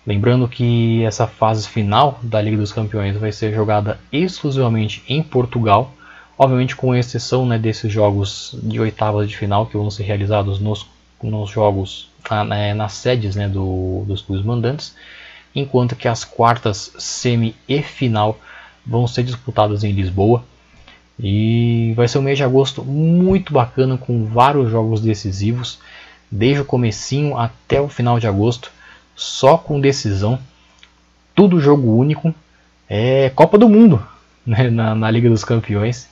Lembrando 0.06 0.46
que 0.46 1.02
essa 1.04 1.26
fase 1.26 1.68
final 1.68 2.20
da 2.22 2.40
Liga 2.40 2.56
dos 2.56 2.72
Campeões 2.72 3.16
vai 3.16 3.32
ser 3.32 3.52
jogada 3.52 3.98
exclusivamente 4.12 5.02
em 5.08 5.20
Portugal, 5.20 5.92
obviamente 6.38 6.76
com 6.76 6.94
exceção 6.94 7.44
né, 7.44 7.58
desses 7.58 7.92
jogos 7.92 8.56
de 8.62 8.78
oitavas 8.78 9.28
de 9.28 9.36
final 9.36 9.66
que 9.66 9.76
vão 9.76 9.90
ser 9.90 10.04
realizados 10.04 10.60
nos, 10.60 10.86
nos 11.20 11.50
jogos 11.50 12.08
na, 12.30 12.72
nas 12.72 12.92
sedes 12.92 13.34
né, 13.34 13.48
do, 13.48 14.04
dos 14.06 14.22
clubes 14.22 14.44
mandantes, 14.44 14.94
enquanto 15.52 15.96
que 15.96 16.06
as 16.06 16.24
quartas, 16.24 16.92
semi 16.98 17.56
e 17.68 17.82
final 17.82 18.38
vão 18.86 19.08
ser 19.08 19.24
disputadas 19.24 19.82
em 19.82 19.90
Lisboa. 19.90 20.44
E 21.18 21.94
vai 21.96 22.06
ser 22.06 22.18
um 22.18 22.22
mês 22.22 22.36
de 22.36 22.44
agosto 22.44 22.84
muito 22.84 23.52
bacana 23.52 23.96
com 23.96 24.26
vários 24.26 24.70
jogos 24.70 25.00
decisivos, 25.00 25.80
desde 26.30 26.60
o 26.60 26.64
comecinho 26.64 27.36
até 27.36 27.80
o 27.80 27.88
final 27.88 28.20
de 28.20 28.26
agosto, 28.26 28.70
só 29.16 29.56
com 29.56 29.80
decisão, 29.80 30.38
tudo 31.34 31.60
jogo 31.60 31.96
único, 31.96 32.34
é 32.88 33.30
Copa 33.30 33.58
do 33.58 33.68
Mundo 33.68 34.06
né, 34.46 34.70
na, 34.70 34.94
na 34.94 35.10
Liga 35.10 35.30
dos 35.30 35.42
Campeões. 35.42 36.08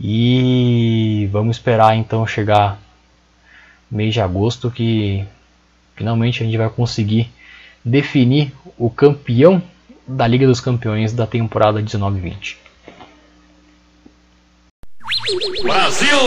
E 0.00 1.28
vamos 1.30 1.56
esperar 1.56 1.96
então 1.96 2.26
chegar 2.26 2.78
mês 3.88 4.12
de 4.12 4.20
agosto 4.20 4.70
que 4.70 5.24
finalmente 5.94 6.42
a 6.42 6.46
gente 6.46 6.56
vai 6.56 6.68
conseguir 6.68 7.30
definir 7.84 8.52
o 8.76 8.90
campeão 8.90 9.62
da 10.06 10.26
Liga 10.26 10.46
dos 10.46 10.60
Campeões 10.60 11.12
da 11.12 11.26
temporada 11.26 11.80
19-20. 11.80 12.56
Brasil! 15.62 16.18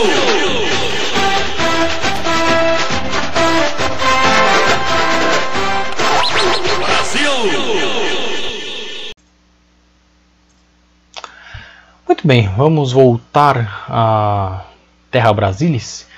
Muito 12.06 12.26
bem, 12.26 12.48
vamos 12.56 12.92
voltar 12.92 13.84
à 13.88 14.64
Terra 15.10 15.32
Brasilis. 15.32 16.08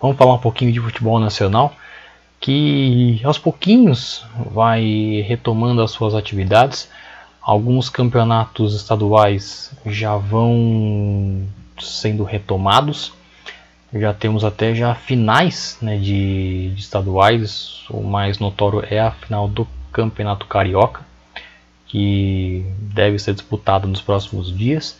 Vamos 0.00 0.16
falar 0.16 0.34
um 0.34 0.38
pouquinho 0.38 0.72
de 0.72 0.80
futebol 0.80 1.18
nacional, 1.18 1.74
que 2.40 3.20
aos 3.24 3.36
pouquinhos 3.36 4.24
vai 4.50 5.24
retomando 5.26 5.82
as 5.82 5.90
suas 5.90 6.14
atividades. 6.14 6.88
Alguns 7.42 7.90
campeonatos 7.90 8.74
estaduais 8.74 9.72
já 9.84 10.16
vão 10.16 11.46
sendo 11.78 12.24
retomados. 12.24 13.12
Já 13.92 14.14
temos 14.14 14.44
até 14.44 14.74
já 14.74 14.94
finais 14.94 15.76
né, 15.82 15.96
de, 15.96 16.70
de 16.70 16.80
estaduais. 16.80 17.82
O 17.90 18.02
mais 18.02 18.38
notório 18.38 18.84
é 18.88 19.00
a 19.00 19.10
final 19.10 19.48
do 19.48 19.66
Campeonato 19.92 20.46
Carioca, 20.46 21.02
que 21.86 22.64
deve 22.78 23.18
ser 23.18 23.34
disputado 23.34 23.88
nos 23.88 24.00
próximos 24.00 24.56
dias. 24.56 24.98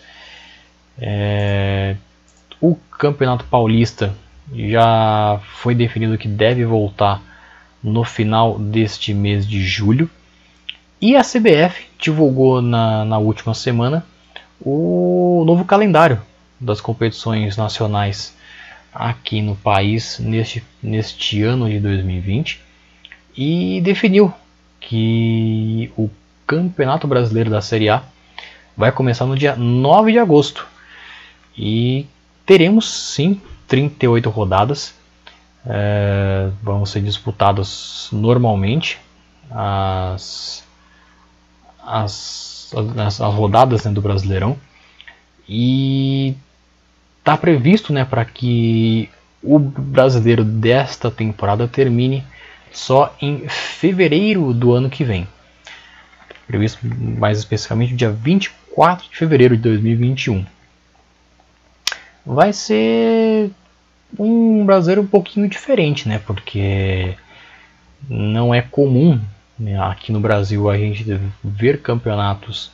É, 0.99 1.97
o 2.61 2.76
Campeonato 2.99 3.45
Paulista 3.45 4.14
já 4.55 5.41
foi 5.55 5.74
definido 5.74 6.18
que 6.18 6.28
deve 6.28 6.64
voltar 6.64 7.22
no 7.82 8.05
final 8.05 8.59
deste 8.59 9.14
mês 9.14 9.47
de 9.47 9.62
julho. 9.62 10.11
E 11.01 11.16
a 11.16 11.22
CBF 11.22 11.86
divulgou 11.99 12.61
na, 12.61 13.05
na 13.05 13.18
última 13.18 13.55
semana 13.55 14.05
o 14.61 15.43
novo 15.47 15.64
calendário 15.64 16.20
das 16.61 16.80
competições 16.80 17.57
nacionais 17.57 18.36
aqui 18.93 19.41
no 19.41 19.57
país 19.57 20.18
neste, 20.18 20.62
neste 20.82 21.43
ano 21.43 21.68
de 21.70 21.80
2020 21.80 22.61
e 23.36 23.80
definiu 23.80 24.32
que 24.81 25.93
o 25.97 26.11
Campeonato 26.47 27.07
Brasileiro 27.07 27.51
da 27.51 27.61
Série 27.61 27.89
A 27.89 28.03
vai 28.76 28.91
começar 28.91 29.26
no 29.26 29.37
dia 29.37 29.55
9 29.55 30.12
de 30.12 30.18
agosto 30.18 30.66
e 31.57 32.07
teremos 32.47 32.91
sim 32.91 33.41
38 33.68 34.31
rodadas. 34.31 34.95
É, 35.66 36.49
vão 36.62 36.87
ser 36.87 37.03
disputadas 37.03 38.09
normalmente 38.11 38.99
as, 39.51 40.64
as, 41.85 42.74
as, 42.97 43.20
as 43.20 43.35
rodadas 43.35 43.85
né, 43.85 43.93
do 43.93 44.01
Brasileirão 44.01 44.57
e 45.47 46.35
está 47.18 47.37
previsto 47.37 47.93
né, 47.93 48.07
para 48.07 48.24
que 48.24 49.11
o 49.43 49.59
brasileiro 49.59 50.45
desta 50.45 51.11
temporada 51.11 51.68
termine 51.68 52.24
só 52.73 53.14
em 53.21 53.49
fevereiro 53.49 54.53
do 54.53 54.73
ano 54.73 54.91
que 54.91 55.05
vem. 55.05 55.27
Previsto 56.47 56.81
mais 56.85 57.39
especificamente 57.39 57.95
dia 57.95 58.11
24 58.11 59.09
de 59.09 59.16
fevereiro 59.16 59.57
de 59.57 59.62
2021. 59.62 60.45
Vai 62.25 62.53
ser 62.53 63.51
um 64.18 64.64
brasileiro 64.64 65.03
um 65.03 65.07
pouquinho 65.07 65.49
diferente, 65.49 66.09
né? 66.09 66.18
Porque 66.18 67.16
não 68.09 68.55
é 68.55 68.62
comum 68.62 69.21
né, 69.59 69.79
aqui 69.81 70.11
no 70.12 70.21
Brasil 70.21 70.68
a 70.71 70.77
gente 70.77 71.05
ver 71.45 71.83
campeonatos 71.83 72.71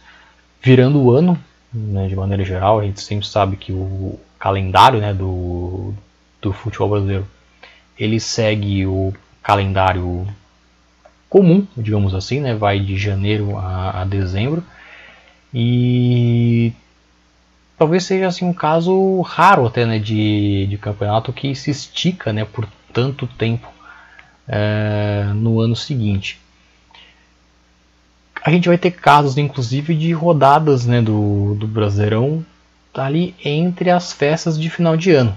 virando 0.62 1.00
o 1.00 1.10
ano, 1.10 1.38
né, 1.72 2.06
de 2.06 2.16
maneira 2.16 2.44
geral. 2.44 2.80
A 2.80 2.84
gente 2.84 3.00
sempre 3.00 3.26
sabe 3.26 3.56
que 3.56 3.72
o 3.72 4.18
calendário 4.38 5.00
né, 5.00 5.12
do, 5.12 5.92
do 6.40 6.52
futebol 6.52 6.90
brasileiro 6.90 7.26
ele 7.98 8.20
segue 8.20 8.86
o 8.86 9.12
calendário 9.46 10.26
comum, 11.30 11.64
digamos 11.76 12.16
assim, 12.16 12.40
né, 12.40 12.52
vai 12.52 12.80
de 12.80 12.96
janeiro 12.96 13.56
a, 13.56 14.02
a 14.02 14.04
dezembro. 14.04 14.64
E 15.54 16.72
talvez 17.78 18.02
seja 18.02 18.26
assim 18.26 18.44
um 18.44 18.52
caso 18.52 19.20
raro 19.20 19.64
até 19.64 19.86
né, 19.86 20.00
de, 20.00 20.66
de 20.66 20.76
campeonato 20.76 21.32
que 21.32 21.54
se 21.54 21.70
estica 21.70 22.32
né, 22.32 22.44
por 22.44 22.66
tanto 22.92 23.24
tempo 23.28 23.68
é, 24.48 25.30
no 25.32 25.60
ano 25.60 25.76
seguinte 25.76 26.40
a 28.42 28.50
gente 28.52 28.68
vai 28.68 28.78
ter 28.78 28.92
casos, 28.92 29.36
inclusive, 29.36 29.92
de 29.92 30.12
rodadas 30.12 30.86
né, 30.86 31.02
do, 31.02 31.56
do 31.56 31.66
Brasileirão 31.66 32.46
ali 32.94 33.34
entre 33.44 33.90
as 33.90 34.12
festas 34.12 34.56
de 34.56 34.70
final 34.70 34.96
de 34.96 35.10
ano. 35.10 35.36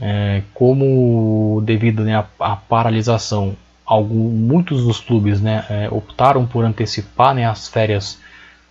É, 0.00 0.42
como 0.54 1.62
devido 1.64 2.04
né, 2.04 2.24
à, 2.38 2.56
paralisação, 2.56 3.54
algum, 3.84 4.30
muitos 4.30 4.84
dos 4.84 5.00
clubes 5.00 5.40
né, 5.40 5.64
é, 5.68 5.88
optaram 5.90 6.46
por 6.46 6.64
antecipar 6.64 7.34
né, 7.34 7.44
as 7.44 7.68
férias 7.68 8.18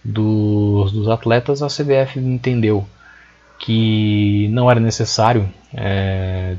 dos, 0.04 0.92
dos, 0.92 1.08
atletas, 1.08 1.62
a 1.62 1.68
CBF 1.68 2.20
entendeu 2.20 2.88
que 3.60 4.48
não 4.52 4.72
era 4.72 4.80
necessário 4.80 5.48
é, 5.74 6.56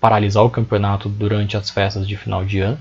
paralisar 0.00 0.44
o 0.44 0.50
campeonato 0.50 1.08
durante 1.08 1.56
as 1.56 1.70
festas 1.70 2.08
de 2.08 2.16
final 2.16 2.44
de 2.44 2.60
ano 2.60 2.78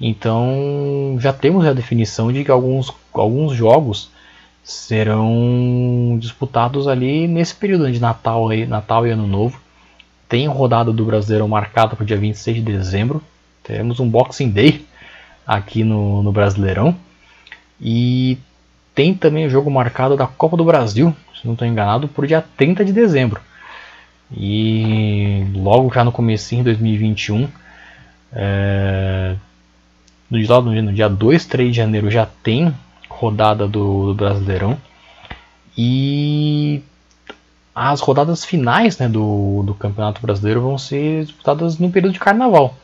então 0.00 1.16
já 1.18 1.32
temos 1.32 1.66
a 1.66 1.72
definição 1.72 2.32
de 2.32 2.44
que 2.44 2.50
alguns, 2.50 2.92
alguns 3.12 3.54
jogos 3.54 4.10
serão 4.62 6.18
disputados 6.20 6.86
ali 6.86 7.26
nesse 7.26 7.54
período 7.54 7.90
de 7.90 8.00
Natal, 8.00 8.48
aí, 8.48 8.66
Natal 8.66 9.06
e 9.06 9.10
Ano 9.10 9.26
Novo. 9.26 9.60
Tem 10.28 10.46
rodada 10.48 10.92
do 10.92 11.04
Brasileirão 11.04 11.48
marcada 11.48 11.94
para 11.94 12.02
o 12.02 12.06
dia 12.06 12.16
26 12.16 12.56
de 12.56 12.62
dezembro. 12.62 13.22
Teremos 13.62 14.00
um 14.00 14.08
Boxing 14.08 14.50
Day 14.50 14.84
aqui 15.46 15.84
no, 15.84 16.22
no 16.22 16.32
Brasileirão. 16.32 16.96
E 17.80 18.38
tem 18.94 19.14
também 19.14 19.46
o 19.46 19.50
jogo 19.50 19.70
marcado 19.70 20.16
da 20.16 20.26
Copa 20.26 20.56
do 20.56 20.64
Brasil, 20.64 21.14
se 21.38 21.46
não 21.46 21.52
estou 21.52 21.68
enganado, 21.68 22.08
para 22.08 22.24
o 22.24 22.26
dia 22.26 22.44
30 22.56 22.84
de 22.84 22.92
dezembro. 22.92 23.40
E 24.34 25.46
logo 25.54 25.92
já 25.92 26.02
no 26.02 26.10
começo 26.10 26.56
de 26.56 26.62
2021, 26.62 27.48
é, 28.32 29.36
no, 30.30 30.38
dia, 30.38 30.82
no 30.82 30.92
dia 30.92 31.08
2, 31.08 31.44
3 31.44 31.70
de 31.70 31.76
janeiro 31.76 32.10
já 32.10 32.26
tem 32.42 32.74
rodada 33.08 33.68
do, 33.68 34.08
do 34.08 34.14
Brasileirão. 34.14 34.76
E 35.76 36.82
as 37.78 38.00
rodadas 38.00 38.42
finais 38.42 38.96
né, 38.96 39.06
do, 39.06 39.62
do 39.62 39.74
Campeonato 39.74 40.22
Brasileiro 40.22 40.62
vão 40.62 40.78
ser 40.78 41.26
disputadas 41.26 41.78
no 41.78 41.90
período 41.90 42.14
de 42.14 42.18
Carnaval, 42.18 42.74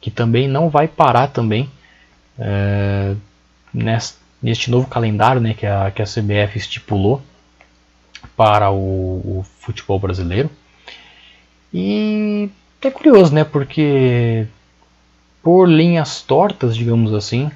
que 0.00 0.10
também 0.10 0.48
não 0.48 0.68
vai 0.68 0.88
parar 0.88 1.28
também 1.28 1.70
é, 2.36 3.14
neste, 3.72 4.18
neste 4.42 4.72
novo 4.72 4.88
calendário 4.88 5.40
né, 5.40 5.54
que, 5.54 5.64
a, 5.64 5.88
que 5.92 6.02
a 6.02 6.04
CBF 6.04 6.58
estipulou 6.58 7.22
para 8.36 8.72
o, 8.72 9.38
o 9.38 9.46
futebol 9.60 10.00
brasileiro. 10.00 10.50
E 11.72 12.50
é 12.82 12.90
curioso, 12.90 13.32
né? 13.32 13.44
Porque 13.44 14.48
por 15.42 15.68
linhas 15.68 16.22
tortas, 16.22 16.76
digamos 16.76 17.14
assim, 17.14 17.52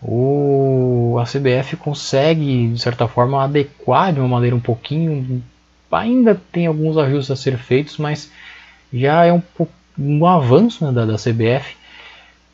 o, 0.00 1.18
a 1.20 1.24
CBF 1.24 1.76
consegue, 1.76 2.68
de 2.68 2.78
certa 2.78 3.06
forma, 3.06 3.44
adequar 3.44 4.12
de 4.12 4.20
uma 4.20 4.28
maneira 4.28 4.56
um 4.56 4.60
pouquinho. 4.60 5.42
Ainda 5.90 6.40
tem 6.52 6.66
alguns 6.66 6.96
ajustes 6.96 7.30
a 7.30 7.36
ser 7.36 7.56
feitos, 7.56 7.96
mas 7.98 8.30
já 8.92 9.24
é 9.24 9.32
um, 9.32 9.42
um 9.98 10.26
avanço 10.26 10.84
né, 10.84 10.92
da, 10.92 11.04
da 11.04 11.16
CBF 11.16 11.76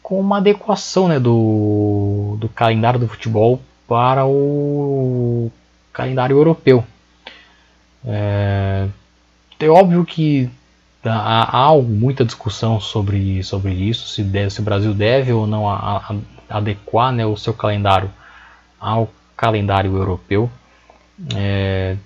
com 0.03 0.21
uma 0.21 0.37
adequação 0.37 1.09
né, 1.09 1.19
do, 1.19 2.37
do 2.39 2.49
calendário 2.49 3.01
do 3.01 3.09
futebol 3.09 3.61
para 3.89 4.27
o 4.27 5.51
calendário 5.93 6.37
europeu. 6.37 6.85
É, 8.07 8.87
é 9.59 9.69
óbvio 9.69 10.05
que 10.05 10.51
há, 11.03 11.69
há 11.69 11.77
muita 11.77 12.25
discussão 12.25 12.81
sobre, 12.81 13.43
sobre 13.43 13.73
isso, 13.73 14.09
se, 14.09 14.23
deve, 14.23 14.51
se 14.51 14.61
o 14.61 14.65
Brasil 14.65 14.93
deve 14.93 15.33
ou 15.33 15.47
não 15.47 15.69
a, 15.69 15.97
a, 15.97 16.57
adequar 16.59 17.13
né, 17.13 17.25
o 17.25 17.37
seu 17.37 17.55
calendário 17.55 18.11
ao 18.79 19.09
calendário 19.37 19.97
europeu. 19.97 20.51
É, 21.35 21.97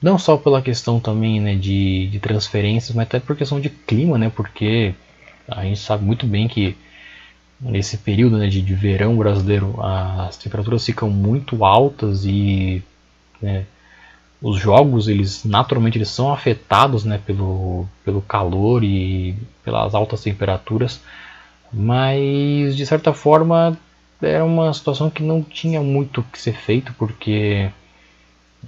não 0.00 0.18
só 0.18 0.36
pela 0.36 0.62
questão 0.62 1.00
também 1.00 1.40
né, 1.40 1.54
de, 1.54 2.06
de 2.08 2.20
transferências, 2.20 2.94
mas 2.94 3.06
até 3.06 3.20
por 3.20 3.36
questão 3.36 3.60
de 3.60 3.68
clima, 3.68 4.16
né, 4.16 4.30
porque 4.34 4.94
a 5.48 5.62
gente 5.64 5.80
sabe 5.80 6.04
muito 6.04 6.26
bem 6.26 6.46
que 6.46 6.76
nesse 7.60 7.98
período 7.98 8.38
né, 8.38 8.46
de, 8.46 8.62
de 8.62 8.74
verão 8.74 9.16
brasileiro 9.16 9.74
as 9.82 10.36
temperaturas 10.36 10.84
ficam 10.84 11.10
muito 11.10 11.64
altas 11.64 12.24
e 12.24 12.82
né, 13.42 13.66
os 14.40 14.58
jogos 14.58 15.08
eles 15.08 15.44
naturalmente 15.44 15.98
eles 15.98 16.08
são 16.08 16.32
afetados 16.32 17.04
né, 17.04 17.20
pelo, 17.26 17.86
pelo 18.04 18.22
calor 18.22 18.84
e 18.84 19.34
pelas 19.64 19.94
altas 19.94 20.22
temperaturas. 20.22 21.00
Mas 21.72 22.76
de 22.76 22.86
certa 22.86 23.12
forma 23.12 23.76
era 24.22 24.44
uma 24.44 24.72
situação 24.72 25.10
que 25.10 25.22
não 25.22 25.42
tinha 25.42 25.80
muito 25.80 26.22
que 26.32 26.40
ser 26.40 26.54
feito 26.54 26.94
porque 26.98 27.70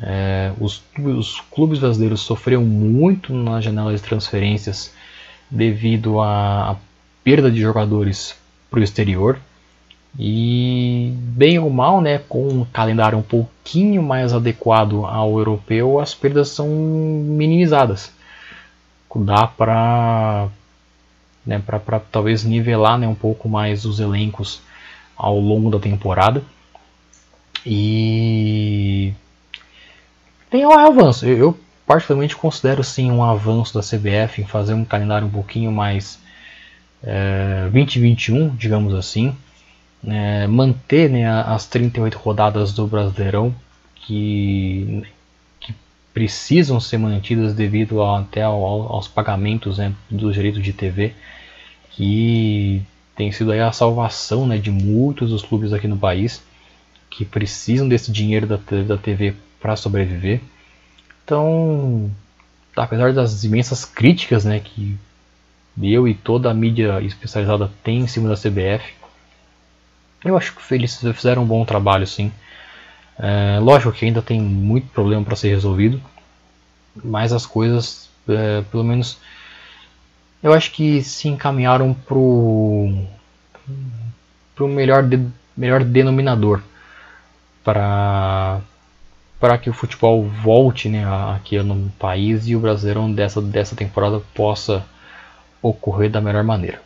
é, 0.01 0.53
os, 0.61 0.82
os 0.99 1.41
clubes 1.51 1.78
brasileiros 1.78 2.20
sofreram 2.20 2.62
muito 2.62 3.32
na 3.32 3.61
janela 3.61 3.95
de 3.95 4.03
transferências 4.03 4.93
devido 5.51 6.20
à 6.20 6.76
perda 7.24 7.51
de 7.51 7.61
jogadores 7.61 8.36
para 8.70 8.80
o 8.80 8.82
exterior 8.82 9.38
e 10.18 11.12
bem 11.14 11.59
ou 11.59 11.70
mal, 11.70 12.01
né, 12.01 12.18
com 12.28 12.49
um 12.49 12.64
calendário 12.64 13.18
um 13.18 13.22
pouquinho 13.22 14.03
mais 14.03 14.32
adequado 14.32 15.05
ao 15.05 15.38
europeu, 15.38 16.01
as 16.01 16.14
perdas 16.14 16.49
são 16.49 16.66
minimizadas. 16.68 18.12
Dá 19.14 19.47
para 19.47 20.49
né, 21.45 21.61
para 21.64 22.01
talvez 22.01 22.45
nivelar 22.45 22.99
né, 22.99 23.09
um 23.09 23.14
pouco 23.14 23.49
mais 23.49 23.84
os 23.84 23.99
elencos 23.99 24.61
ao 25.16 25.38
longo 25.38 25.70
da 25.70 25.78
temporada. 25.78 26.43
E 27.64 29.12
tem 30.51 30.66
um 30.66 30.72
avanço. 30.72 31.26
Eu, 31.26 31.38
eu 31.38 31.61
particularmente 31.86 32.36
considero 32.36 32.84
sim 32.84 33.11
um 33.11 33.22
avanço 33.22 33.74
da 33.74 33.80
CBF 33.80 34.42
em 34.42 34.46
fazer 34.46 34.74
um 34.74 34.84
calendário 34.84 35.26
um 35.26 35.30
pouquinho 35.30 35.72
mais 35.72 36.18
é, 37.03 37.68
2021, 37.70 38.55
digamos 38.57 38.94
assim 38.94 39.34
é, 40.07 40.46
manter 40.46 41.11
né, 41.11 41.28
as 41.28 41.66
38 41.66 42.16
rodadas 42.18 42.72
do 42.72 42.86
Brasileirão 42.86 43.55
que, 43.94 45.03
que 45.59 45.74
precisam 46.12 46.80
ser 46.80 46.98
mantidas 46.98 47.55
devido 47.55 48.03
a, 48.03 48.20
até 48.20 48.42
ao, 48.42 48.62
aos 48.92 49.09
pagamentos 49.09 49.78
né, 49.78 49.92
dos 50.11 50.34
direitos 50.34 50.62
de 50.62 50.72
TV 50.72 51.14
que 51.90 52.82
tem 53.14 53.30
sido 53.30 53.53
aí 53.53 53.61
a 53.61 53.72
salvação 53.72 54.46
né, 54.46 54.57
de 54.57 54.70
muitos 54.70 55.30
dos 55.30 55.42
clubes 55.42 55.72
aqui 55.72 55.86
no 55.86 55.98
país 55.98 56.42
que 57.11 57.24
precisam 57.24 57.88
desse 57.88 58.11
dinheiro 58.11 58.46
da, 58.46 58.57
da 58.86 58.96
TV 58.96 59.34
para 59.61 59.76
sobreviver. 59.76 60.40
Então, 61.24 62.11
apesar 62.74 63.12
das 63.12 63.44
imensas 63.44 63.84
críticas 63.84 64.44
né, 64.44 64.61
que 64.61 64.98
eu 65.82 66.08
e 66.08 66.14
toda 66.14 66.50
a 66.50 66.54
mídia 66.54 67.00
especializada 67.02 67.70
tem 67.84 68.00
em 68.00 68.06
cima 68.06 68.28
da 68.28 68.36
CBF, 68.36 68.94
eu 70.24 70.36
acho 70.36 70.54
que 70.54 70.74
eles 70.74 70.96
fizeram 71.14 71.42
um 71.42 71.46
bom 71.46 71.64
trabalho, 71.64 72.06
sim. 72.06 72.32
É, 73.18 73.58
lógico 73.61 73.92
que 73.92 74.04
ainda 74.04 74.22
tem 74.22 74.40
muito 74.40 74.88
problema 74.88 75.24
para 75.24 75.36
ser 75.36 75.48
resolvido, 75.48 76.00
mas 76.94 77.32
as 77.32 77.46
coisas, 77.46 78.08
é, 78.28 78.62
pelo 78.70 78.84
menos, 78.84 79.18
eu 80.42 80.52
acho 80.52 80.70
que 80.72 81.02
se 81.02 81.28
encaminharam 81.28 81.94
para 81.94 82.16
o 82.16 83.06
melhor, 84.61 85.02
de, 85.02 85.24
melhor 85.56 85.84
denominador 85.84 86.62
para 87.62 88.61
para 89.41 89.57
que 89.59 89.70
o 89.70 89.72
futebol 89.72 90.22
volte 90.22 90.88
né, 90.88 91.05
aqui 91.34 91.61
no 91.62 91.91
país 91.99 92.47
e 92.47 92.55
o 92.55 92.61
Brasileirão 92.61 93.11
dessa, 93.11 93.41
dessa 93.41 93.74
temporada 93.74 94.20
possa 94.34 94.84
ocorrer 95.62 96.11
da 96.11 96.20
melhor 96.20 96.45
maneira. 96.45 96.80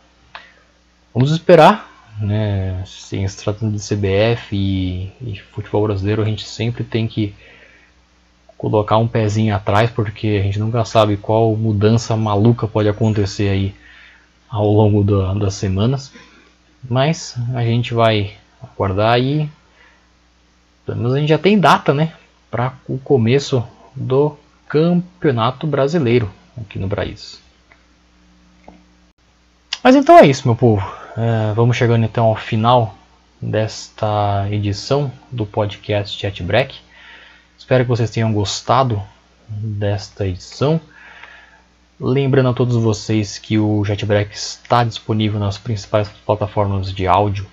Vamos 1.13 1.31
esperar 1.31 1.95
né? 2.19 2.83
Sim, 2.85 3.27
se 3.27 3.43
tratando 3.43 3.77
de 3.77 3.83
CBF 3.83 4.55
e, 4.55 5.11
e, 5.21 5.41
futebol 5.51 5.83
brasileiro, 5.83 6.21
a 6.21 6.25
gente 6.25 6.45
sempre 6.45 6.83
tem 6.83 7.07
que 7.07 7.33
colocar 8.57 8.97
um 8.97 9.07
pezinho 9.07 9.55
atrás, 9.55 9.89
porque 9.89 10.37
a 10.39 10.43
gente 10.43 10.59
nunca 10.59 10.85
sabe 10.85 11.17
qual 11.17 11.55
mudança 11.55 12.15
maluca 12.15 12.67
pode 12.67 12.87
acontecer 12.87 13.49
aí 13.49 13.75
ao 14.49 14.71
longo 14.71 15.03
das 15.03 15.55
semanas. 15.55 16.11
Mas 16.87 17.35
a 17.53 17.63
gente 17.63 17.93
vai 17.93 18.35
aguardar 18.61 19.19
e 19.19 19.49
pelo 20.85 20.99
menos 20.99 21.13
a 21.13 21.19
gente 21.19 21.29
já 21.29 21.37
tem 21.37 21.59
data, 21.59 21.93
né, 21.93 22.13
para 22.55 22.73
o 22.87 22.97
começo 22.97 23.61
do 23.93 24.37
Campeonato 24.65 25.67
Brasileiro 25.67 26.31
aqui 26.57 26.79
no 26.79 26.87
Brasil. 26.87 27.37
Mas 29.83 29.93
então 29.93 30.17
é 30.17 30.25
isso, 30.25 30.47
meu 30.47 30.55
povo. 30.55 30.81
É, 31.17 31.53
vamos 31.53 31.75
chegando 31.75 32.05
então 32.05 32.27
ao 32.27 32.35
final 32.37 32.95
desta 33.41 34.47
edição 34.49 35.11
do 35.29 35.45
podcast 35.45 36.17
Chat 36.17 36.41
Break. 36.41 36.77
Espero 37.57 37.83
que 37.83 37.89
vocês 37.89 38.09
tenham 38.09 38.31
gostado 38.31 39.03
desta 39.49 40.25
edição. 40.25 40.79
Lembrando 41.99 42.47
a 42.47 42.53
todos 42.53 42.77
vocês 42.77 43.37
que 43.37 43.59
o 43.59 43.83
JetBreak 43.83 44.33
está 44.33 44.85
disponível 44.85 45.41
nas 45.41 45.57
principais 45.57 46.07
plataformas 46.25 46.93
de 46.93 47.05
áudio 47.05 47.45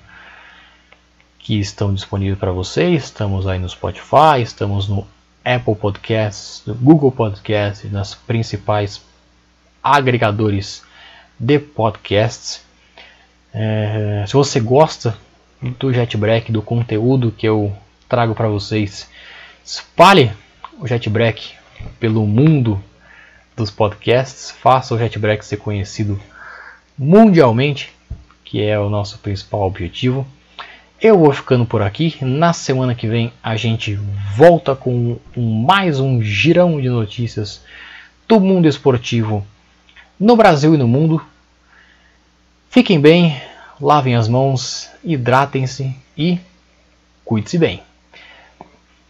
que 1.43 1.59
estão 1.59 1.93
disponíveis 1.93 2.39
para 2.39 2.53
vocês. 2.53 3.05
Estamos 3.05 3.47
aí 3.47 3.59
no 3.59 3.69
Spotify, 3.69 4.41
estamos 4.41 4.89
no 4.89 5.07
Apple 5.45 5.75
Podcasts, 5.75 6.63
no 6.65 6.75
Google 6.75 7.11
Podcasts, 7.11 7.91
nas 7.91 8.15
principais 8.15 9.03
agregadores 9.83 10.85
de 11.39 11.59
podcasts. 11.59 12.65
É, 13.53 14.25
se 14.27 14.33
você 14.35 14.61
gosta 14.61 15.19
do 15.61 15.93
JetBreak, 15.93 16.53
do 16.53 16.63
conteúdo 16.63 17.33
que 17.33 17.47
eu 17.47 17.77
trago 18.09 18.35
para 18.35 18.49
vocês, 18.49 19.11
espalhe 19.65 20.33
o 20.79 20.87
JetBreak 20.87 21.55
pelo 21.99 22.25
mundo 22.25 22.83
dos 23.57 23.71
podcasts, 23.71 24.53
faça 24.53 24.95
o 24.95 24.99
JetBreak 24.99 25.45
ser 25.45 25.57
conhecido 25.57 26.21
mundialmente, 26.97 27.93
que 28.45 28.63
é 28.63 28.79
o 28.79 28.89
nosso 28.89 29.19
principal 29.19 29.63
objetivo. 29.63 30.25
Eu 31.03 31.19
vou 31.19 31.33
ficando 31.33 31.67
por 31.67 31.83
aqui. 31.83 32.17
Na 32.25 32.53
semana 32.53 32.95
que 32.95 33.09
vem 33.09 33.33
a 33.43 33.57
gente 33.57 33.99
volta 34.37 34.77
com 34.77 35.19
mais 35.35 35.99
um 35.99 36.23
girão 36.23 36.81
de 36.81 36.89
notícias 36.89 37.61
do 38.29 38.39
mundo 38.39 38.69
esportivo 38.69 39.45
no 40.19 40.37
Brasil 40.37 40.77
e 40.77 40.79
no 40.79 40.87
mundo. 40.87 41.21
Fiquem 42.71 43.01
bem, 43.01 43.37
lavem 43.81 44.15
as 44.15 44.29
mãos, 44.29 44.89
hidratem-se 45.03 45.93
e 46.17 46.39
cuide-se 47.25 47.59
bem. 47.59 47.83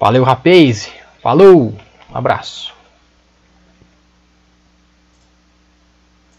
Valeu, 0.01 0.25
rapaz! 0.25 0.91
Falou! 1.23 1.75
Um 2.11 2.17
abraço! 2.17 2.73